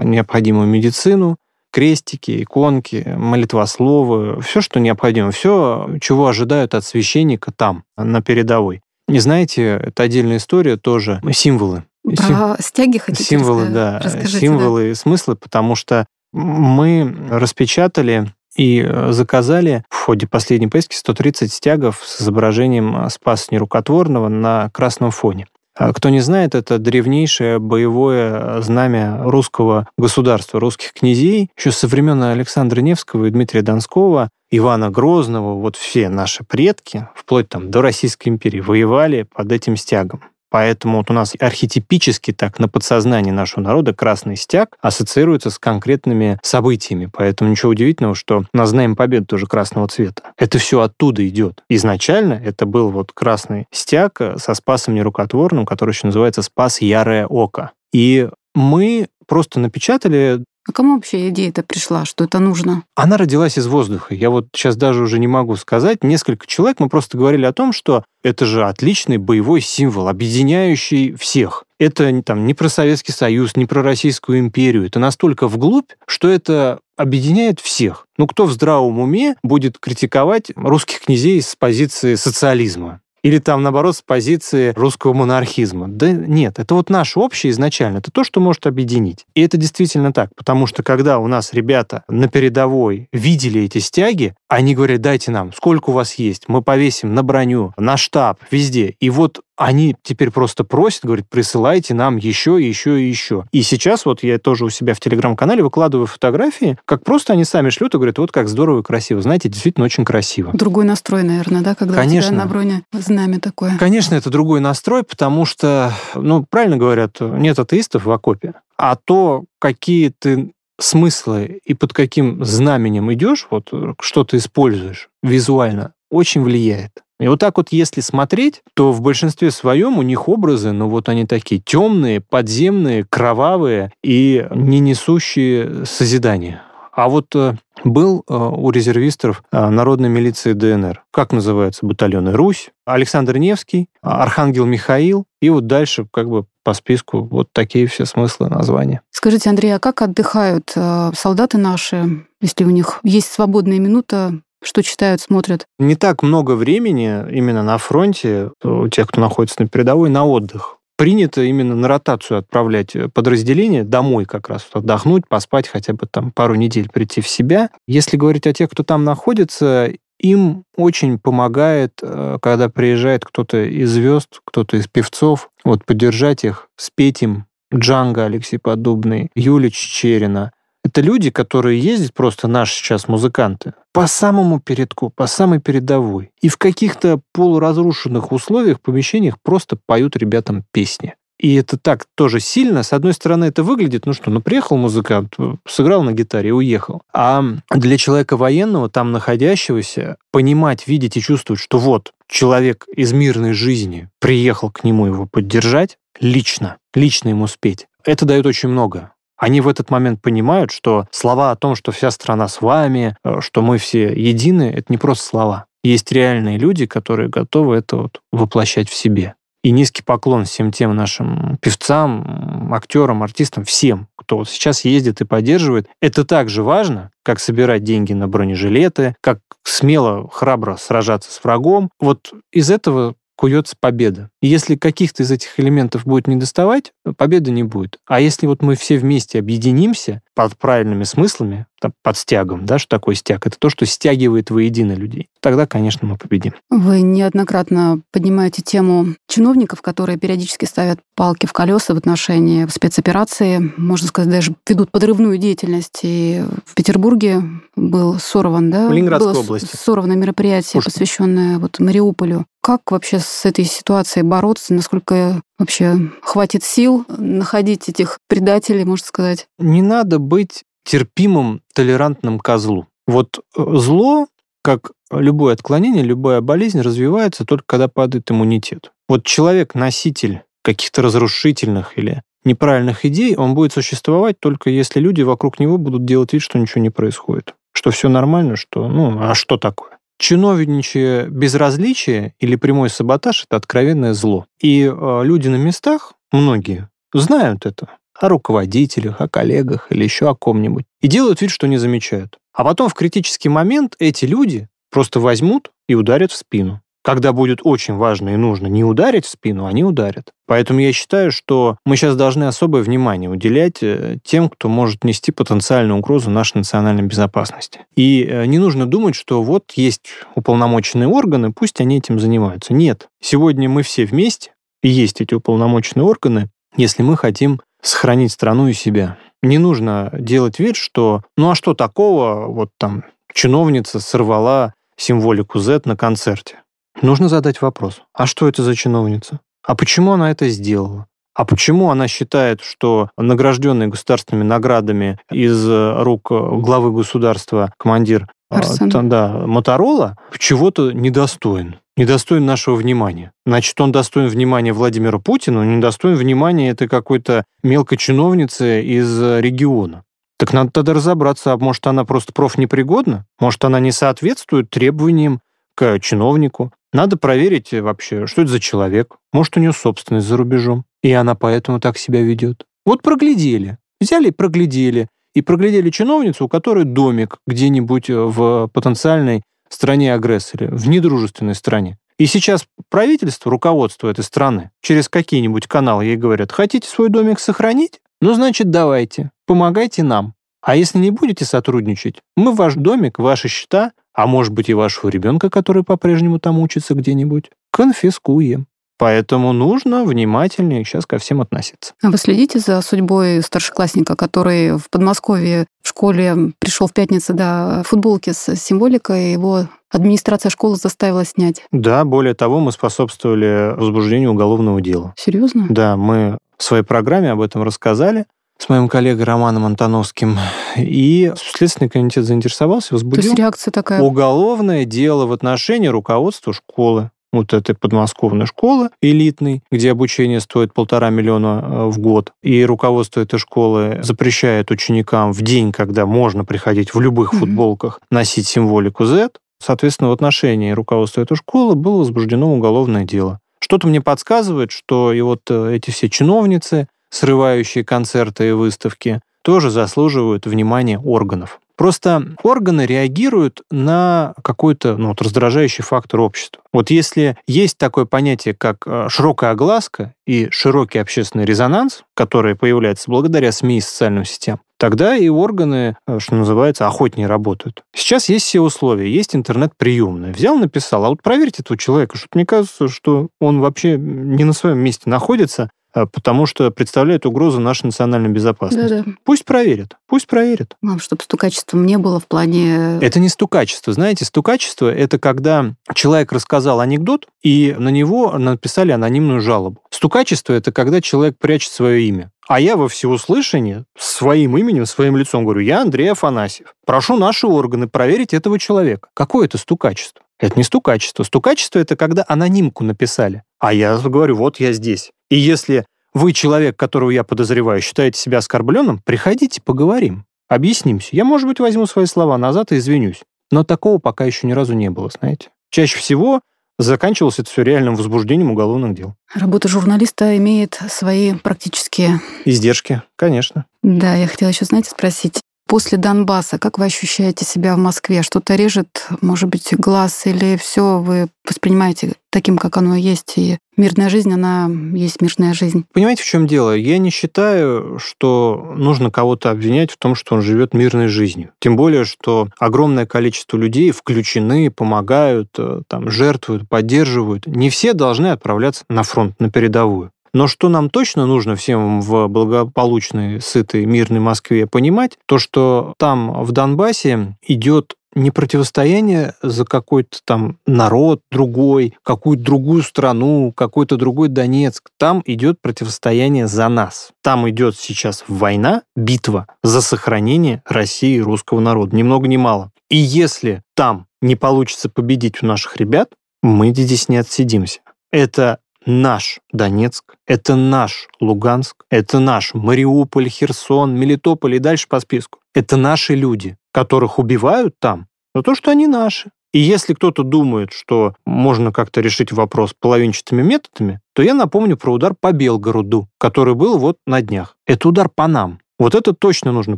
необходимую 0.01 0.67
медицину, 0.67 1.37
крестики, 1.71 2.43
иконки, 2.43 3.03
молитвословы, 3.17 4.41
все, 4.41 4.61
что 4.61 4.79
необходимо, 4.79 5.31
все, 5.31 5.89
чего 6.01 6.27
ожидают 6.27 6.75
от 6.75 6.85
священника 6.85 7.51
там, 7.51 7.83
на 7.97 8.21
передовой. 8.21 8.81
И 9.07 9.19
знаете, 9.19 9.81
это 9.83 10.03
отдельная 10.03 10.37
история 10.37 10.77
тоже, 10.77 11.21
символы. 11.33 11.83
Про 12.03 12.15
Сим... 12.15 12.37
стяги 12.59 12.97
хотите 12.97 13.23
Символы, 13.23 13.69
да, 13.69 14.01
символы 14.27 14.83
да. 14.83 14.87
и 14.89 14.93
смыслы, 14.93 15.35
потому 15.35 15.75
что 15.75 16.05
мы 16.31 17.15
распечатали 17.29 18.33
и 18.55 18.87
заказали 19.09 19.83
в 19.89 19.95
ходе 20.05 20.27
последней 20.27 20.67
поездки 20.67 20.95
130 20.95 21.51
стягов 21.51 22.01
с 22.03 22.21
изображением 22.21 23.09
Спаса 23.09 23.47
Нерукотворного 23.51 24.27
на 24.27 24.69
красном 24.71 25.11
фоне. 25.11 25.47
А 25.75 25.91
кто 25.91 26.09
не 26.09 26.19
знает, 26.19 26.53
это 26.53 26.77
древнейшее 26.77 27.59
боевое 27.59 28.61
знамя 28.61 29.23
русского 29.23 29.87
государства, 29.97 30.59
русских 30.59 30.93
князей. 30.93 31.49
Еще 31.57 31.71
со 31.71 31.87
времен 31.87 32.21
Александра 32.21 32.81
Невского 32.81 33.25
и 33.25 33.29
Дмитрия 33.31 33.63
Донского, 33.63 34.29
Ивана 34.51 34.91
Грозного, 34.91 35.55
вот 35.55 35.75
все 35.75 36.09
наши 36.09 36.43
предки, 36.43 37.07
вплоть 37.15 37.49
там 37.49 37.71
до 37.71 37.81
Российской 37.81 38.29
империи, 38.29 38.59
воевали 38.59 39.23
под 39.33 39.51
этим 39.51 39.75
стягом. 39.75 40.21
Поэтому 40.53 40.99
вот 40.99 41.09
у 41.09 41.13
нас 41.13 41.33
архетипически 41.39 42.31
так 42.31 42.59
на 42.59 42.69
подсознании 42.69 43.31
нашего 43.31 43.63
народа 43.63 43.91
красный 43.91 44.35
стяг 44.35 44.77
ассоциируется 44.81 45.49
с 45.49 45.57
конкретными 45.57 46.37
событиями. 46.43 47.09
Поэтому 47.11 47.49
ничего 47.49 47.71
удивительного, 47.71 48.13
что 48.13 48.43
на 48.53 48.67
знаем 48.67 48.95
победы 48.95 49.25
тоже 49.25 49.47
красного 49.47 49.87
цвета. 49.87 50.33
Это 50.37 50.59
все 50.59 50.81
оттуда 50.81 51.27
идет. 51.27 51.63
Изначально 51.69 52.33
это 52.33 52.67
был 52.67 52.91
вот 52.91 53.13
красный 53.13 53.65
стяг 53.71 54.21
со 54.37 54.53
спасом 54.53 54.93
нерукотворным, 54.93 55.65
который 55.65 55.89
еще 55.89 56.05
называется 56.05 56.43
«Спас 56.43 56.81
Ярое 56.81 57.25
Око». 57.25 57.71
И 57.91 58.29
мы 58.53 59.07
просто 59.25 59.59
напечатали 59.59 60.43
а 60.67 60.71
кому 60.71 60.95
вообще 60.95 61.29
идея-то 61.29 61.63
пришла, 61.63 62.05
что 62.05 62.23
это 62.23 62.39
нужно? 62.39 62.83
Она 62.95 63.17
родилась 63.17 63.57
из 63.57 63.67
воздуха. 63.67 64.15
Я 64.15 64.29
вот 64.29 64.47
сейчас 64.53 64.75
даже 64.77 65.03
уже 65.03 65.19
не 65.19 65.27
могу 65.27 65.55
сказать. 65.57 66.03
Несколько 66.03 66.47
человек, 66.47 66.79
мы 66.79 66.87
просто 66.87 67.17
говорили 67.17 67.45
о 67.45 67.53
том, 67.53 67.73
что 67.73 68.03
это 68.23 68.45
же 68.45 68.63
отличный 68.65 69.17
боевой 69.17 69.59
символ, 69.59 70.07
объединяющий 70.07 71.15
всех. 71.15 71.65
Это 71.79 72.21
там, 72.21 72.47
не 72.47 72.53
про 72.53 72.69
Советский 72.69 73.11
Союз, 73.11 73.57
не 73.57 73.65
про 73.65 73.83
Российскую 73.83 74.39
империю. 74.39 74.85
Это 74.85 74.99
настолько 74.99 75.49
вглубь, 75.49 75.91
что 76.07 76.29
это 76.29 76.79
объединяет 76.95 77.59
всех. 77.59 78.07
Ну, 78.17 78.27
кто 78.27 78.45
в 78.45 78.53
здравом 78.53 78.99
уме 78.99 79.35
будет 79.43 79.79
критиковать 79.79 80.51
русских 80.55 81.01
князей 81.01 81.41
с 81.41 81.55
позиции 81.57 82.15
социализма? 82.15 83.01
Или 83.23 83.39
там, 83.39 83.63
наоборот, 83.63 83.95
с 83.95 84.01
позиции 84.01 84.73
русского 84.75 85.13
монархизма. 85.13 85.87
Да 85.87 86.11
нет, 86.11 86.59
это 86.59 86.75
вот 86.75 86.89
наше 86.89 87.19
общее 87.19 87.51
изначально, 87.51 87.99
это 87.99 88.11
то, 88.11 88.23
что 88.23 88.41
может 88.41 88.67
объединить. 88.67 89.25
И 89.33 89.41
это 89.41 89.57
действительно 89.57 90.11
так, 90.11 90.29
потому 90.35 90.67
что 90.67 90.83
когда 90.83 91.19
у 91.19 91.27
нас 91.27 91.53
ребята 91.53 92.03
на 92.09 92.27
передовой 92.27 93.07
видели 93.13 93.61
эти 93.61 93.77
стяги, 93.77 94.35
они 94.53 94.75
говорят, 94.75 95.01
дайте 95.01 95.31
нам, 95.31 95.51
сколько 95.51 95.89
у 95.89 95.93
вас 95.93 96.13
есть, 96.15 96.43
мы 96.47 96.61
повесим 96.61 97.15
на 97.15 97.23
броню, 97.23 97.73
на 97.75 97.97
штаб, 97.97 98.39
везде. 98.51 98.95
И 98.99 99.09
вот 99.09 99.41
они 99.55 99.95
теперь 100.03 100.29
просто 100.29 100.63
просят, 100.63 101.05
говорят, 101.05 101.27
присылайте 101.27 101.93
нам 101.93 102.17
еще, 102.17 102.57
еще 102.61 103.01
и 103.01 103.07
еще. 103.07 103.45
И 103.51 103.63
сейчас 103.63 104.05
вот 104.05 104.21
я 104.21 104.37
тоже 104.37 104.65
у 104.65 104.69
себя 104.69 104.93
в 104.93 104.99
телеграм-канале 104.99 105.63
выкладываю 105.63 106.05
фотографии, 106.05 106.77
как 106.85 107.03
просто 107.03 107.33
они 107.33 107.45
сами 107.45 107.69
шлют 107.69 107.95
и 107.95 107.97
говорят, 107.97 108.19
вот 108.19 108.31
как 108.31 108.47
здорово 108.47 108.81
и 108.81 108.83
красиво. 108.83 109.21
Знаете, 109.21 109.49
действительно 109.49 109.85
очень 109.85 110.05
красиво. 110.05 110.51
Другой 110.53 110.85
настрой, 110.85 111.23
наверное, 111.23 111.61
да, 111.61 111.73
когда 111.73 111.95
Конечно. 111.95 112.29
у 112.29 112.33
тебя 112.33 112.43
на 112.43 112.49
броне 112.49 112.83
знамя 112.91 113.39
такое. 113.39 113.77
Конечно, 113.79 114.13
это 114.13 114.29
другой 114.29 114.59
настрой, 114.59 115.03
потому 115.03 115.45
что, 115.45 115.91
ну, 116.13 116.45
правильно 116.47 116.77
говорят, 116.77 117.19
нет 117.19 117.57
атеистов 117.57 118.05
в 118.05 118.11
окопе. 118.11 118.53
А 118.77 118.95
то, 118.95 119.45
какие 119.59 120.09
ты 120.09 120.51
смыслы 120.79 121.59
и 121.63 121.73
под 121.73 121.93
каким 121.93 122.43
знаменем 122.43 123.11
идешь, 123.13 123.47
вот 123.49 123.71
что 124.01 124.23
ты 124.23 124.37
используешь 124.37 125.09
визуально, 125.21 125.93
очень 126.09 126.43
влияет. 126.43 126.91
И 127.19 127.27
вот 127.27 127.39
так 127.39 127.57
вот, 127.57 127.69
если 127.71 128.01
смотреть, 128.01 128.61
то 128.73 128.91
в 128.91 129.01
большинстве 129.01 129.51
своем 129.51 129.97
у 129.97 130.01
них 130.01 130.27
образы, 130.27 130.71
ну 130.71 130.89
вот 130.89 131.09
они 131.09 131.25
такие 131.25 131.61
темные, 131.61 132.19
подземные, 132.19 133.05
кровавые 133.09 133.93
и 134.03 134.45
не 134.51 134.79
несущие 134.79 135.85
созидания. 135.85 136.63
А 136.91 137.09
вот 137.09 137.35
э, 137.35 137.55
был 137.83 138.23
э, 138.27 138.35
у 138.35 138.69
резервистов 138.69 139.43
э, 139.51 139.69
народной 139.69 140.09
милиции 140.09 140.53
ДНР. 140.53 141.03
Как 141.11 141.31
называются 141.31 141.85
батальоны? 141.85 142.33
Русь, 142.33 142.69
Александр 142.85 143.37
Невский, 143.37 143.89
Архангел 144.01 144.65
Михаил, 144.65 145.25
и 145.41 145.49
вот 145.49 145.65
дальше 145.65 146.05
как 146.11 146.29
бы 146.29 146.45
по 146.63 146.73
списку 146.73 147.23
вот 147.23 147.49
такие 147.51 147.87
все 147.87 148.05
смыслы 148.05 148.49
названия. 148.49 149.01
Скажите, 149.11 149.49
Андрей, 149.49 149.75
а 149.75 149.79
как 149.79 150.01
отдыхают 150.01 150.73
солдаты 151.15 151.57
наши, 151.57 152.25
если 152.41 152.63
у 152.63 152.69
них 152.69 152.99
есть 153.03 153.31
свободная 153.31 153.79
минута 153.79 154.39
что 154.65 154.81
читают, 154.81 155.19
смотрят? 155.19 155.67
Не 155.77 155.95
так 155.95 156.23
много 156.23 156.53
времени 156.53 157.29
именно 157.31 157.63
на 157.63 157.77
фронте 157.77 158.51
у 158.63 158.87
тех, 158.87 159.09
кто 159.09 159.19
находится 159.19 159.61
на 159.61 159.67
передовой, 159.67 160.09
на 160.09 160.25
отдых. 160.25 160.77
Принято 160.95 161.41
именно 161.41 161.75
на 161.75 161.87
ротацию 161.87 162.37
отправлять 162.37 162.95
подразделения 163.13 163.83
домой 163.83 164.25
как 164.25 164.47
раз, 164.47 164.65
отдохнуть, 164.71 165.27
поспать 165.27 165.67
хотя 165.67 165.93
бы 165.93 166.07
там 166.09 166.31
пару 166.31 166.55
недель, 166.55 166.87
прийти 166.87 167.19
в 167.19 167.27
себя. 167.27 167.71
Если 167.87 168.15
говорить 168.15 168.47
о 168.47 168.53
тех, 168.53 168.69
кто 168.69 168.83
там 168.83 169.03
находится, 169.03 169.91
им 170.23 170.63
очень 170.75 171.19
помогает, 171.19 171.99
э, 172.01 172.39
когда 172.41 172.69
приезжает 172.69 173.25
кто-то 173.25 173.65
из 173.65 173.91
звезд, 173.91 174.41
кто-то 174.45 174.77
из 174.77 174.87
певцов, 174.87 175.51
вот 175.63 175.85
поддержать 175.85 176.43
их, 176.43 176.69
спеть 176.77 177.21
им 177.21 177.45
Джанга 177.73 178.25
Алексей 178.25 178.57
Подобный, 178.57 179.29
Юлия 179.35 179.69
Чечерина– 179.69 180.51
это 180.83 181.01
люди, 181.01 181.29
которые 181.29 181.79
ездят 181.79 182.13
просто 182.13 182.47
наши 182.47 182.75
сейчас 182.75 183.07
музыканты 183.07 183.73
по 183.93 184.05
самому 184.05 184.59
передку, 184.59 185.09
по 185.09 185.27
самой 185.27 185.59
передовой. 185.59 186.31
И 186.41 186.49
в 186.49 186.57
каких-то 186.57 187.21
полуразрушенных 187.31 188.31
условиях, 188.31 188.81
помещениях 188.81 189.35
просто 189.41 189.77
поют 189.85 190.17
ребятам 190.17 190.65
песни. 190.71 191.15
И 191.39 191.55
это 191.55 191.77
так 191.77 192.05
тоже 192.15 192.39
сильно. 192.39 192.83
С 192.83 192.93
одной 192.93 193.13
стороны, 193.13 193.45
это 193.45 193.63
выглядит, 193.63 194.05
ну 194.05 194.13
что, 194.13 194.29
ну 194.29 194.41
приехал 194.41 194.77
музыкант, 194.77 195.35
сыграл 195.67 196.03
на 196.03 196.13
гитаре 196.13 196.49
и 196.49 196.53
уехал. 196.53 197.01
А 197.13 197.43
для 197.71 197.97
человека 197.97 198.37
военного, 198.37 198.89
там 198.89 199.11
находящегося, 199.11 200.17
понимать, 200.31 200.87
видеть 200.87 201.17
и 201.17 201.21
чувствовать, 201.21 201.61
что 201.61 201.79
вот 201.79 202.13
человек 202.27 202.85
из 202.95 203.13
мирной 203.13 203.53
жизни 203.53 204.09
приехал 204.19 204.71
к 204.71 204.83
нему 204.83 205.05
его 205.07 205.25
поддержать, 205.25 205.97
лично, 206.19 206.77
лично 206.93 207.29
ему 207.29 207.47
спеть, 207.47 207.87
это 208.05 208.25
дает 208.25 208.45
очень 208.45 208.69
много 208.69 209.11
они 209.43 209.59
в 209.59 209.67
этот 209.67 209.89
момент 209.89 210.21
понимают, 210.21 210.71
что 210.71 211.05
слова 211.11 211.51
о 211.51 211.57
том, 211.57 211.75
что 211.75 211.91
вся 211.91 212.11
страна 212.11 212.47
с 212.47 212.61
вами, 212.61 213.17
э, 213.25 213.41
что 213.41 213.61
мы 213.61 213.77
все 213.77 214.13
едины, 214.13 214.71
это 214.73 214.85
не 214.87 214.97
просто 214.97 215.25
слова. 215.25 215.65
Есть 215.83 216.13
реальные 216.13 216.57
люди, 216.57 216.85
которые 216.85 217.27
готовы 217.27 217.75
это 217.75 217.97
вот 217.97 218.21
воплощать 218.31 218.89
в 218.89 218.95
себе. 218.95 219.35
И 219.63 219.71
низкий 219.71 220.03
поклон 220.03 220.43
всем 220.43 220.71
тем 220.71 220.93
нашим 220.93 221.57
певцам, 221.61 222.73
актерам, 222.73 223.23
артистам, 223.23 223.63
всем, 223.63 224.09
кто 224.17 224.37
вот 224.37 224.49
сейчас 224.49 224.83
ездит 224.83 225.21
и 225.21 225.25
поддерживает. 225.25 225.87
Это 226.01 226.25
так 226.25 226.49
же 226.49 226.63
важно, 226.63 227.11
как 227.23 227.39
собирать 227.39 227.83
деньги 227.83 228.11
на 228.11 228.27
бронежилеты, 228.27 229.15
как 229.21 229.39
смело, 229.63 230.29
храбро 230.29 230.75
сражаться 230.75 231.31
с 231.31 231.41
врагом. 231.43 231.89
Вот 231.99 232.33
из 232.51 232.69
этого 232.69 233.15
куется 233.35 233.75
победа. 233.79 234.29
И 234.41 234.47
если 234.47 234.75
каких-то 234.75 235.23
из 235.23 235.31
этих 235.31 235.59
элементов 235.59 236.05
будет 236.05 236.27
недоставать, 236.27 236.91
победы 237.17 237.51
не 237.51 237.63
будет. 237.63 237.97
А 238.05 238.19
если 238.19 238.47
вот 238.47 238.61
мы 238.61 238.75
все 238.75 238.97
вместе 238.97 239.39
объединимся, 239.39 240.21
под 240.35 240.57
правильными 240.57 241.03
смыслами, 241.03 241.67
под 242.01 242.17
стягом, 242.17 242.65
да, 242.65 242.79
что 242.79 242.89
такое 242.89 243.15
стяг? 243.15 243.45
Это 243.45 243.57
то, 243.59 243.69
что 243.69 243.85
стягивает 243.85 244.49
воедино 244.49 244.93
людей. 244.93 245.29
Тогда, 245.41 245.65
конечно, 245.67 246.07
мы 246.07 246.17
победим. 246.17 246.53
Вы 246.69 247.01
неоднократно 247.01 248.01
поднимаете 248.11 248.61
тему 248.61 249.15
чиновников, 249.27 249.81
которые 249.81 250.17
периодически 250.17 250.65
ставят 250.65 250.99
палки 251.15 251.45
в 251.45 251.53
колеса 251.53 251.93
в 251.93 251.97
отношении 251.97 252.65
спецоперации, 252.67 253.73
можно 253.77 254.07
сказать, 254.07 254.31
даже 254.31 254.55
ведут 254.67 254.91
подрывную 254.91 255.37
деятельность. 255.37 255.99
И 256.03 256.43
в 256.65 256.73
Петербурге 256.75 257.41
был 257.75 258.19
сорван, 258.19 258.71
да? 258.71 258.87
В 258.87 258.93
Ленинградской 258.93 259.33
было 259.33 259.41
области. 259.41 259.75
Сорвано 259.75 260.13
мероприятие, 260.13 260.81
Пушкин. 260.81 260.91
посвященное 260.91 261.59
вот 261.59 261.79
Мариуполю. 261.79 262.45
Как 262.61 262.91
вообще 262.91 263.19
с 263.19 263.45
этой 263.45 263.65
ситуацией 263.65 264.23
бороться? 264.23 264.73
Насколько 264.73 265.41
вообще 265.57 266.11
хватит 266.21 266.63
сил 266.63 267.05
находить 267.07 267.89
этих 267.89 268.19
предателей, 268.27 268.85
можно 268.85 269.05
сказать? 269.05 269.47
Не 269.59 269.81
надо 269.81 270.19
быть 270.19 270.63
терпимым, 270.83 271.61
толерантным 271.73 272.39
козлу. 272.39 272.87
Вот 273.07 273.39
э, 273.57 273.63
зло, 273.75 274.27
как 274.61 274.91
любое 275.11 275.53
отклонение, 275.53 276.03
любая 276.03 276.41
болезнь 276.41 276.81
развивается 276.81 277.45
только 277.45 277.63
когда 277.65 277.87
падает 277.87 278.31
иммунитет. 278.31 278.91
Вот 279.07 279.25
человек-носитель 279.25 280.43
каких-то 280.63 281.01
разрушительных 281.01 281.97
или 281.97 282.23
неправильных 282.45 283.05
идей, 283.05 283.35
он 283.35 283.55
будет 283.55 283.73
существовать 283.73 284.39
только 284.39 284.69
если 284.69 284.99
люди 284.99 285.21
вокруг 285.21 285.59
него 285.59 285.77
будут 285.77 286.05
делать 286.05 286.33
вид, 286.33 286.41
что 286.41 286.57
ничего 286.57 286.81
не 286.81 286.89
происходит. 286.89 287.55
Что 287.73 287.91
все 287.91 288.09
нормально, 288.09 288.55
что, 288.55 288.87
ну, 288.87 289.19
а 289.21 289.35
что 289.35 289.57
такое? 289.57 289.92
Чиновничье 290.23 291.27
безразличие 291.27 292.33
или 292.39 292.55
прямой 292.55 292.89
саботаж– 292.89 293.43
это 293.45 293.57
откровенное 293.57 294.13
зло. 294.13 294.45
И 294.61 294.83
э, 294.83 295.21
люди 295.25 295.49
на 295.49 295.57
местах, 295.57 296.13
многие, 296.31 296.89
знают 297.13 297.65
это 297.65 297.89
о 298.17 298.29
руководителях, 298.29 299.19
о 299.19 299.27
коллегах 299.27 299.87
или 299.89 300.05
еще 300.05 300.29
о 300.29 300.33
ком-нибудь. 300.33 300.85
И 301.01 301.09
делают 301.09 301.41
вид, 301.41 301.51
что 301.51 301.67
не 301.67 301.75
замечают. 301.75 302.37
А 302.53 302.63
потом 302.63 302.87
в 302.87 302.93
критический 302.93 303.49
момент 303.49 303.97
эти 303.99 304.23
люди 304.23 304.69
просто 304.89 305.19
возьмут 305.19 305.71
и 305.89 305.93
ударят 305.93 306.31
в 306.31 306.37
спину. 306.37 306.81
Когда 307.03 307.33
будет 307.33 307.59
очень 307.63 307.95
важно 307.95 308.29
и 308.29 308.37
нужно 308.37 308.67
не 308.67 308.83
ударить 308.83 309.25
в 309.25 309.29
спину, 309.29 309.65
они 309.65 309.83
ударят. 309.83 310.31
Поэтому 310.47 310.79
я 310.79 310.93
считаю, 310.93 311.31
что 311.31 311.77
мы 311.85 311.97
сейчас 311.97 312.15
должны 312.15 312.45
особое 312.45 312.81
внимание 312.81 313.29
уделять 313.29 313.83
э, 313.83 314.17
тем, 314.23 314.49
кто 314.49 314.69
может 314.69 315.03
нести 315.03 315.33
потенциальную 315.33 315.99
угрозу 315.99 316.29
нашей 316.29 316.57
национальной 316.57 317.03
безопасности. 317.03 317.81
И 317.95 318.23
э, 318.23 318.45
не 318.45 318.57
нужно 318.57 318.85
думать, 318.85 319.15
что 319.15 319.43
вот 319.43 319.73
есть 319.75 320.11
уполномоченные 320.35 321.09
органы, 321.09 321.51
пусть 321.51 321.81
они 321.81 321.97
этим 321.97 322.19
занимаются. 322.19 322.73
Нет. 322.73 323.09
Сегодня 323.21 323.67
мы 323.67 323.83
все 323.83 324.05
вместе, 324.05 324.51
и 324.81 324.87
есть 324.87 325.19
эти 325.19 325.33
уполномоченные 325.33 326.05
органы, 326.05 326.49
если 326.77 327.03
мы 327.03 327.17
хотим 327.17 327.61
сохранить 327.81 328.31
страну 328.31 328.69
и 328.69 328.73
себя. 328.73 329.17
Не 329.41 329.57
нужно 329.57 330.09
делать 330.17 330.57
вид, 330.57 330.77
что 330.77 331.21
ну 331.35 331.51
а 331.51 331.55
что 331.55 331.73
такого, 331.73 332.47
вот 332.47 332.69
там 332.77 333.03
чиновница 333.33 333.99
сорвала 333.99 334.73
символику 334.95 335.59
Z 335.59 335.81
на 335.83 335.97
концерте. 335.97 336.62
Нужно 337.01 337.27
задать 337.27 337.61
вопрос, 337.61 338.01
а 338.13 338.25
что 338.25 338.47
это 338.47 338.63
за 338.63 338.75
чиновница? 338.75 339.39
А 339.65 339.75
почему 339.75 340.11
она 340.11 340.31
это 340.31 340.49
сделала? 340.49 341.07
А 341.35 341.45
почему 341.45 341.89
она 341.89 342.07
считает, 342.07 342.61
что 342.61 343.09
награжденный 343.17 343.87
государственными 343.87 344.45
наградами 344.47 345.17
из 345.31 345.67
рук 345.67 346.27
главы 346.29 346.91
государства 346.91 347.73
командир 347.77 348.27
а, 348.51 348.61
да, 349.01 349.29
Моторола 349.47 350.15
чего-то 350.37 350.91
недостоин? 350.91 351.77
Недостоин 351.97 352.45
нашего 352.45 352.75
внимания. 352.75 353.31
Значит, 353.45 353.79
он 353.81 353.91
достоин 353.91 354.27
внимания 354.27 354.73
Владимира 354.73 355.17
Путина, 355.19 355.63
но 355.63 355.75
недостоин 355.75 356.15
внимания 356.15 356.69
этой 356.69 356.87
какой-то 356.87 357.45
мелкой 357.63 357.97
чиновницы 357.97 358.83
из 358.83 359.19
региона. 359.39 360.03
Так 360.37 360.53
надо 360.53 360.71
тогда 360.71 360.93
разобраться, 360.93 361.53
а 361.53 361.57
может, 361.57 361.85
она 361.87 362.05
просто 362.05 362.33
профнепригодна? 362.33 363.25
Может, 363.39 363.63
она 363.63 363.79
не 363.79 363.91
соответствует 363.91 364.69
требованиям 364.69 365.39
к 365.75 365.99
чиновнику? 365.99 366.71
Надо 366.93 367.17
проверить 367.17 367.73
вообще, 367.73 368.27
что 368.27 368.43
это 368.43 368.51
за 368.51 368.59
человек. 368.59 369.17
Может, 369.33 369.57
у 369.57 369.59
нее 369.59 369.73
собственность 369.73 370.27
за 370.27 370.37
рубежом, 370.37 370.85
и 371.01 371.11
она 371.11 371.35
поэтому 371.35 371.79
так 371.79 371.97
себя 371.97 372.21
ведет. 372.21 372.65
Вот 372.85 373.01
проглядели. 373.01 373.79
Взяли 373.99 374.27
и 374.27 374.31
проглядели. 374.31 375.09
И 375.33 375.41
проглядели 375.41 375.89
чиновницу, 375.89 376.45
у 376.45 376.47
которой 376.47 376.85
домик 376.85 377.37
где-нибудь 377.47 378.09
в 378.09 378.69
потенциальной 378.71 379.41
стране-агрессоре, 379.67 380.69
в 380.69 380.87
недружественной 380.87 381.55
стране. 381.55 381.97
И 382.19 382.27
сейчас 382.27 382.67
правительство, 382.89 383.51
руководство 383.51 384.09
этой 384.09 384.23
страны, 384.23 384.69
через 384.81 385.09
какие-нибудь 385.09 385.65
каналы 385.65 386.05
ей 386.05 386.15
говорят, 386.15 386.51
хотите 386.51 386.87
свой 386.87 387.09
домик 387.09 387.39
сохранить? 387.39 387.99
Ну, 388.21 388.35
значит, 388.35 388.69
давайте, 388.69 389.31
помогайте 389.47 390.03
нам. 390.03 390.35
А 390.61 390.75
если 390.75 390.99
не 390.99 391.09
будете 391.09 391.43
сотрудничать, 391.43 392.21
мы 392.37 392.53
ваш 392.53 392.75
домик, 392.75 393.17
ваши 393.19 393.47
счета, 393.47 393.91
а 394.13 394.27
может 394.27 394.53
быть 394.53 394.69
и 394.69 394.73
вашего 394.73 395.09
ребенка, 395.09 395.49
который 395.49 395.83
по-прежнему 395.83 396.39
там 396.39 396.59
учится 396.59 396.93
где-нибудь, 396.93 397.49
конфискуем. 397.71 398.67
Поэтому 398.99 399.53
нужно 399.53 400.05
внимательнее 400.05 400.85
сейчас 400.85 401.05
ко 401.05 401.17
всем 401.17 401.41
относиться. 401.41 401.93
А 402.01 402.09
вы 402.09 402.17
следите 402.17 402.59
за 402.59 402.79
судьбой 402.81 403.41
старшеклассника, 403.41 404.15
который 404.15 404.77
в 404.77 404.89
Подмосковье 404.89 405.65
в 405.81 405.89
школе 405.89 406.53
пришел 406.59 406.87
в 406.87 406.93
пятницу 406.93 407.33
до 407.33 407.81
футболки 407.85 408.31
с 408.31 408.55
символикой, 408.55 409.33
его 409.33 409.67
администрация 409.89 410.49
школы 410.51 410.75
заставила 410.75 411.25
снять? 411.25 411.65
Да, 411.71 412.05
более 412.05 412.35
того, 412.35 412.59
мы 412.59 412.71
способствовали 412.71 413.73
возбуждению 413.75 414.31
уголовного 414.31 414.79
дела. 414.79 415.13
Серьезно? 415.17 415.65
Да, 415.69 415.97
мы 415.97 416.37
в 416.57 416.63
своей 416.63 416.83
программе 416.83 417.31
об 417.31 417.41
этом 417.41 417.63
рассказали 417.63 418.25
с 418.57 418.69
моим 418.69 418.87
коллегой 418.87 419.25
Романом 419.25 419.65
Антоновским. 419.65 420.37
И 420.77 421.33
Следственный 421.35 421.89
комитет 421.89 422.25
заинтересовался, 422.25 422.89
То 422.89 422.95
возбудил 422.95 423.23
есть 423.23 423.37
реакция 423.37 423.71
такая... 423.71 424.01
уголовное 424.01 424.85
дело 424.85 425.25
в 425.25 425.31
отношении 425.31 425.87
руководства 425.87 426.53
школы. 426.53 427.11
Вот 427.31 427.51
этой 427.51 427.73
подмосковной 427.73 428.45
школы 428.45 428.91
элитной, 429.01 429.63
где 429.71 429.89
обучение 429.89 430.39
стоит 430.39 430.71
полтора 430.71 431.09
миллиона 431.09 431.63
э, 431.65 431.85
в 431.87 431.97
год. 431.97 432.31
И 432.43 432.63
руководство 432.63 433.21
этой 433.21 433.39
школы 433.39 433.99
запрещает 434.03 434.69
ученикам 434.69 435.33
в 435.33 435.41
день, 435.41 435.71
когда 435.71 436.05
можно 436.05 436.45
приходить 436.45 436.93
в 436.93 436.99
любых 437.01 437.33
футболках, 437.33 437.99
носить 438.11 438.47
символику 438.47 439.05
Z. 439.05 439.31
Соответственно, 439.59 440.11
в 440.11 440.13
отношении 440.13 440.71
руководства 440.73 441.21
этой 441.21 441.35
школы 441.35 441.73
было 441.73 441.99
возбуждено 441.99 442.53
уголовное 442.53 443.03
дело. 443.03 443.39
Что-то 443.59 443.87
мне 443.87 443.99
подсказывает, 443.99 444.71
что 444.71 445.11
и 445.11 445.21
вот 445.21 445.41
э, 445.49 445.75
эти 445.75 445.89
все 445.89 446.09
чиновницы, 446.09 446.87
срывающие 447.13 447.85
концерты 447.85 448.49
и 448.49 448.51
выставки, 448.51 449.21
тоже 449.43 449.69
заслуживают 449.69 450.45
внимания 450.45 450.97
органов. 450.97 451.59
Просто 451.75 452.35
органы 452.43 452.85
реагируют 452.85 453.61
на 453.71 454.33
какой-то 454.43 454.95
ну, 454.95 455.09
вот, 455.09 455.21
раздражающий 455.21 455.83
фактор 455.83 456.21
общества. 456.21 456.61
Вот 456.71 456.91
если 456.91 457.35
есть 457.47 457.77
такое 457.77 458.05
понятие, 458.05 458.53
как 458.53 458.85
э, 458.85 459.07
широкая 459.09 459.51
огласка 459.51 460.13
и 460.27 460.49
широкий 460.51 460.99
общественный 460.99 461.45
резонанс, 461.45 462.03
который 462.13 462.55
появляется 462.55 463.09
благодаря 463.09 463.51
СМИ 463.51 463.77
и 463.77 463.81
социальным 463.81 464.23
сетям, 464.23 464.59
тогда 464.77 465.15
и 465.15 465.29
органы, 465.29 465.97
э, 466.07 466.19
что 466.19 466.35
называется, 466.35 466.85
охотнее 466.85 467.27
работают. 467.27 467.83
Сейчас 467.95 468.29
есть 468.29 468.45
все 468.45 468.61
условия, 468.61 469.11
есть 469.11 469.35
интернет-приемная. 469.35 470.31
Взял, 470.31 470.57
написал, 470.57 471.05
а 471.05 471.09
вот 471.09 471.23
проверьте 471.23 471.63
этого 471.63 471.77
человека, 471.77 472.17
что 472.17 472.27
мне 472.35 472.45
кажется, 472.45 472.87
что 472.87 473.29
он 473.41 473.61
вообще 473.61 473.97
не 473.97 474.43
на 474.43 474.53
своем 474.53 474.77
месте 474.77 475.09
находится, 475.09 475.71
потому 475.93 476.45
что 476.45 476.71
представляет 476.71 477.25
угрозу 477.25 477.59
нашей 477.59 477.85
национальной 477.85 478.29
безопасности. 478.29 478.87
Да-да. 478.87 479.11
Пусть 479.23 479.45
проверит, 479.45 479.95
пусть 480.07 480.27
проверит. 480.27 480.75
Главное, 480.81 481.01
чтобы 481.01 481.23
стукачеством 481.23 481.85
не 481.85 481.97
было 481.97 482.19
в 482.19 482.27
плане... 482.27 482.99
Это 483.01 483.19
не 483.19 483.29
стукачество. 483.29 483.93
Знаете, 483.93 484.25
стукачество– 484.25 484.93
это 484.93 485.19
когда 485.19 485.75
человек 485.93 486.31
рассказал 486.31 486.79
анекдот, 486.79 487.27
и 487.41 487.75
на 487.77 487.89
него 487.89 488.37
написали 488.37 488.91
анонимную 488.91 489.41
жалобу. 489.41 489.81
Стукачество– 489.89 490.53
это 490.53 490.71
когда 490.71 491.01
человек 491.01 491.37
прячет 491.37 491.71
свое 491.71 492.03
имя. 492.03 492.31
А 492.47 492.59
я 492.59 492.75
во 492.75 492.89
всеуслышание 492.89 493.85
своим 493.97 494.57
именем, 494.57 494.85
своим 494.85 495.15
лицом 495.15 495.45
говорю, 495.45 495.61
я 495.61 495.81
Андрей 495.81 496.11
Афанасьев. 496.11 496.75
Прошу 496.85 497.15
наши 497.15 497.47
органы 497.47 497.87
проверить 497.87 498.33
этого 498.33 498.59
человека. 498.59 499.09
Какое 499.13 499.45
это 499.45 499.57
стукачество? 499.57 500.21
Это 500.39 500.57
не 500.57 500.63
стукачество. 500.63 501.23
Стукачество– 501.23 501.79
это 501.79 501.95
когда 501.95 502.25
анонимку 502.27 502.83
написали. 502.83 503.43
А 503.59 503.73
я 503.73 503.97
говорю, 503.97 504.35
вот 504.35 504.59
я 504.59 504.73
здесь. 504.73 505.11
И 505.33 505.37
если 505.39 505.87
вы, 506.13 506.31
человек, 506.31 506.77
которого 506.77 507.09
я 507.09 507.23
подозреваю, 507.23 507.81
считаете 507.81 508.21
себя 508.21 508.37
оскорбленным, 508.37 509.01
приходите, 509.03 509.63
поговорим. 509.63 510.25
Объяснимся. 510.47 511.09
Я, 511.11 511.25
может 511.25 511.47
быть, 511.47 511.59
возьму 511.59 511.87
свои 511.87 512.05
слова 512.05 512.37
назад 512.37 512.71
и 512.71 512.77
извинюсь. 512.77 513.23
Но 513.49 513.63
такого 513.63 513.97
пока 513.97 514.25
еще 514.25 514.45
ни 514.45 514.51
разу 514.51 514.73
не 514.75 514.91
было, 514.91 515.09
знаете. 515.09 515.49
Чаще 515.71 515.97
всего 515.97 516.41
заканчивалось 516.77 517.39
это 517.39 517.49
все 517.49 517.63
реальным 517.63 517.95
возбуждением 517.95 518.51
уголовных 518.51 518.93
дел. 518.93 519.15
Работа 519.33 519.67
журналиста 519.67 520.37
имеет 520.37 520.79
свои 520.87 521.33
практические... 521.33 522.21
Издержки, 522.45 523.01
конечно. 523.15 523.65
Да, 523.81 524.13
я 524.13 524.27
хотела 524.27 524.49
еще, 524.49 524.65
знаете, 524.65 524.91
спросить. 524.91 525.41
После 525.67 525.97
Донбасса, 525.97 526.59
как 526.59 526.77
вы 526.77 526.85
ощущаете 526.85 527.43
себя 527.43 527.73
в 527.73 527.79
Москве? 527.79 528.21
Что-то 528.21 528.53
режет, 528.53 529.07
может 529.21 529.49
быть, 529.49 529.73
глаз 529.75 530.27
или 530.27 530.57
все 530.57 530.99
вы 530.99 531.29
воспринимаете 531.43 532.13
таким, 532.29 532.59
как 532.59 532.77
оно 532.77 532.95
есть, 532.95 533.33
и 533.37 533.57
Мирная 533.75 534.09
жизнь, 534.09 534.31
она 534.31 534.69
есть 534.93 535.21
мирная 535.21 535.53
жизнь. 535.53 535.85
Понимаете, 535.93 536.23
в 536.23 536.25
чем 536.25 536.45
дело? 536.45 536.75
Я 536.75 536.97
не 536.99 537.09
считаю, 537.09 537.97
что 537.99 538.73
нужно 538.75 539.09
кого-то 539.09 539.49
обвинять 539.49 539.91
в 539.91 539.97
том, 539.97 540.15
что 540.15 540.35
он 540.35 540.41
живет 540.41 540.73
мирной 540.73 541.07
жизнью. 541.07 541.49
Тем 541.59 541.75
более, 541.75 542.05
что 542.05 542.49
огромное 542.59 543.05
количество 543.05 543.57
людей 543.57 543.91
включены, 543.91 544.69
помогают, 544.69 545.49
э, 545.57 545.81
там, 545.87 546.09
жертвуют, 546.09 546.69
поддерживают. 546.69 547.47
Не 547.47 547.69
все 547.69 547.93
должны 547.93 548.27
отправляться 548.27 548.83
на 548.89 549.03
фронт, 549.03 549.39
на 549.39 549.49
передовую. 549.49 550.11
Но 550.33 550.47
что 550.47 550.67
нам 550.67 550.89
точно 550.89 551.27
нужно 551.27 551.55
всем 551.55 552.01
в 552.01 552.27
благополучной, 552.27 553.39
сытой, 553.39 553.85
мирной 553.85 554.19
Москве 554.19 554.65
понимать, 554.65 555.17
то, 555.27 555.37
что 555.37 555.93
там 555.97 556.43
в 556.43 556.51
Донбассе 556.51 557.37
идет 557.47 557.95
не 558.15 558.31
противостояние 558.31 559.35
за 559.41 559.65
какой-то 559.65 560.19
там 560.25 560.57
народ 560.65 561.21
другой, 561.31 561.95
какую-то 562.03 562.43
другую 562.43 562.83
страну, 562.83 563.51
какой-то 563.55 563.97
другой 563.97 564.29
Донецк. 564.29 564.89
Там 564.97 565.21
идет 565.25 565.61
противостояние 565.61 566.47
за 566.47 566.67
нас. 566.69 567.11
Там 567.21 567.49
идет 567.49 567.77
сейчас 567.77 568.23
война, 568.27 568.83
битва 568.95 569.47
за 569.63 569.81
сохранение 569.81 570.61
России 570.65 571.17
и 571.17 571.21
русского 571.21 571.59
народа. 571.59 571.95
Ни 571.95 572.03
много 572.03 572.27
ни 572.27 572.37
мало. 572.37 572.71
И 572.89 572.97
если 572.97 573.63
там 573.75 574.07
не 574.21 574.35
получится 574.35 574.89
победить 574.89 575.41
у 575.41 575.45
наших 575.45 575.77
ребят, 575.77 576.09
мы 576.41 576.69
здесь 576.69 577.09
не 577.09 577.17
отсидимся. 577.17 577.79
Это 578.11 578.59
наш 578.85 579.39
Донецк, 579.51 580.15
это 580.27 580.55
наш 580.55 581.07
Луганск, 581.19 581.85
это 581.89 582.19
наш 582.19 582.53
Мариуполь, 582.53 583.29
Херсон, 583.29 583.95
Мелитополь 583.95 584.55
и 584.55 584.59
дальше 584.59 584.87
по 584.87 584.99
списку. 584.99 585.39
Это 585.53 585.77
наши 585.77 586.15
люди, 586.15 586.57
которых 586.73 587.19
убивают 587.19 587.75
там, 587.79 588.07
за 588.35 588.41
то, 588.41 588.55
что 588.55 588.71
они 588.71 588.87
наши. 588.87 589.31
И 589.53 589.59
если 589.59 589.93
кто-то 589.93 590.23
думает, 590.23 590.73
что 590.73 591.13
можно 591.25 591.71
как-то 591.71 592.01
решить 592.01 592.31
вопрос 592.31 592.73
половинчатыми 592.77 593.43
методами, 593.43 594.01
то 594.13 594.23
я 594.23 594.33
напомню 594.33 594.75
про 594.75 594.91
удар 594.91 595.13
по 595.13 595.31
Белгороду, 595.31 596.09
который 596.17 596.55
был 596.55 596.79
вот 596.79 596.97
на 597.05 597.21
днях. 597.21 597.55
Это 597.67 597.87
удар 597.87 598.09
по 598.09 598.27
нам. 598.27 598.59
Вот 598.79 598.95
это 598.95 599.13
точно 599.13 599.51
нужно 599.51 599.77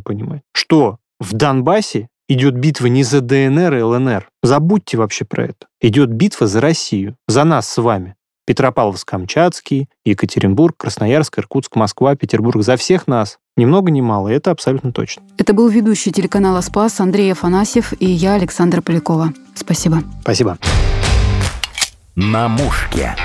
понимать, 0.00 0.40
что 0.52 0.96
в 1.20 1.34
Донбассе 1.34 2.08
идет 2.28 2.54
битва 2.54 2.86
не 2.86 3.02
за 3.02 3.20
ДНР 3.20 3.74
и 3.74 3.82
ЛНР. 3.82 4.28
Забудьте 4.42 4.96
вообще 4.96 5.26
про 5.26 5.44
это. 5.44 5.66
Идет 5.82 6.10
битва 6.10 6.46
за 6.46 6.62
Россию, 6.62 7.16
за 7.28 7.44
нас 7.44 7.68
с 7.68 7.76
вами. 7.76 8.16
Петропавловск-Камчатский, 8.48 9.88
Екатеринбург, 10.04 10.76
Красноярск, 10.76 11.38
Иркутск, 11.38 11.76
Москва, 11.76 12.14
Петербург. 12.14 12.62
За 12.62 12.76
всех 12.76 13.06
нас. 13.06 13.38
Ни 13.58 13.64
много 13.64 13.90
ни 13.90 14.02
мало, 14.02 14.28
это 14.28 14.50
абсолютно 14.50 14.92
точно. 14.92 15.22
Это 15.38 15.54
был 15.54 15.68
ведущий 15.68 16.12
телеканала 16.12 16.60
«Спас» 16.60 17.00
Андрей 17.00 17.32
Афанасьев 17.32 17.94
и 17.98 18.04
я, 18.04 18.34
Александра 18.34 18.82
Полякова. 18.82 19.32
Спасибо. 19.54 20.02
Спасибо. 20.20 20.58
На 22.14 22.48
мушке. 22.48 23.16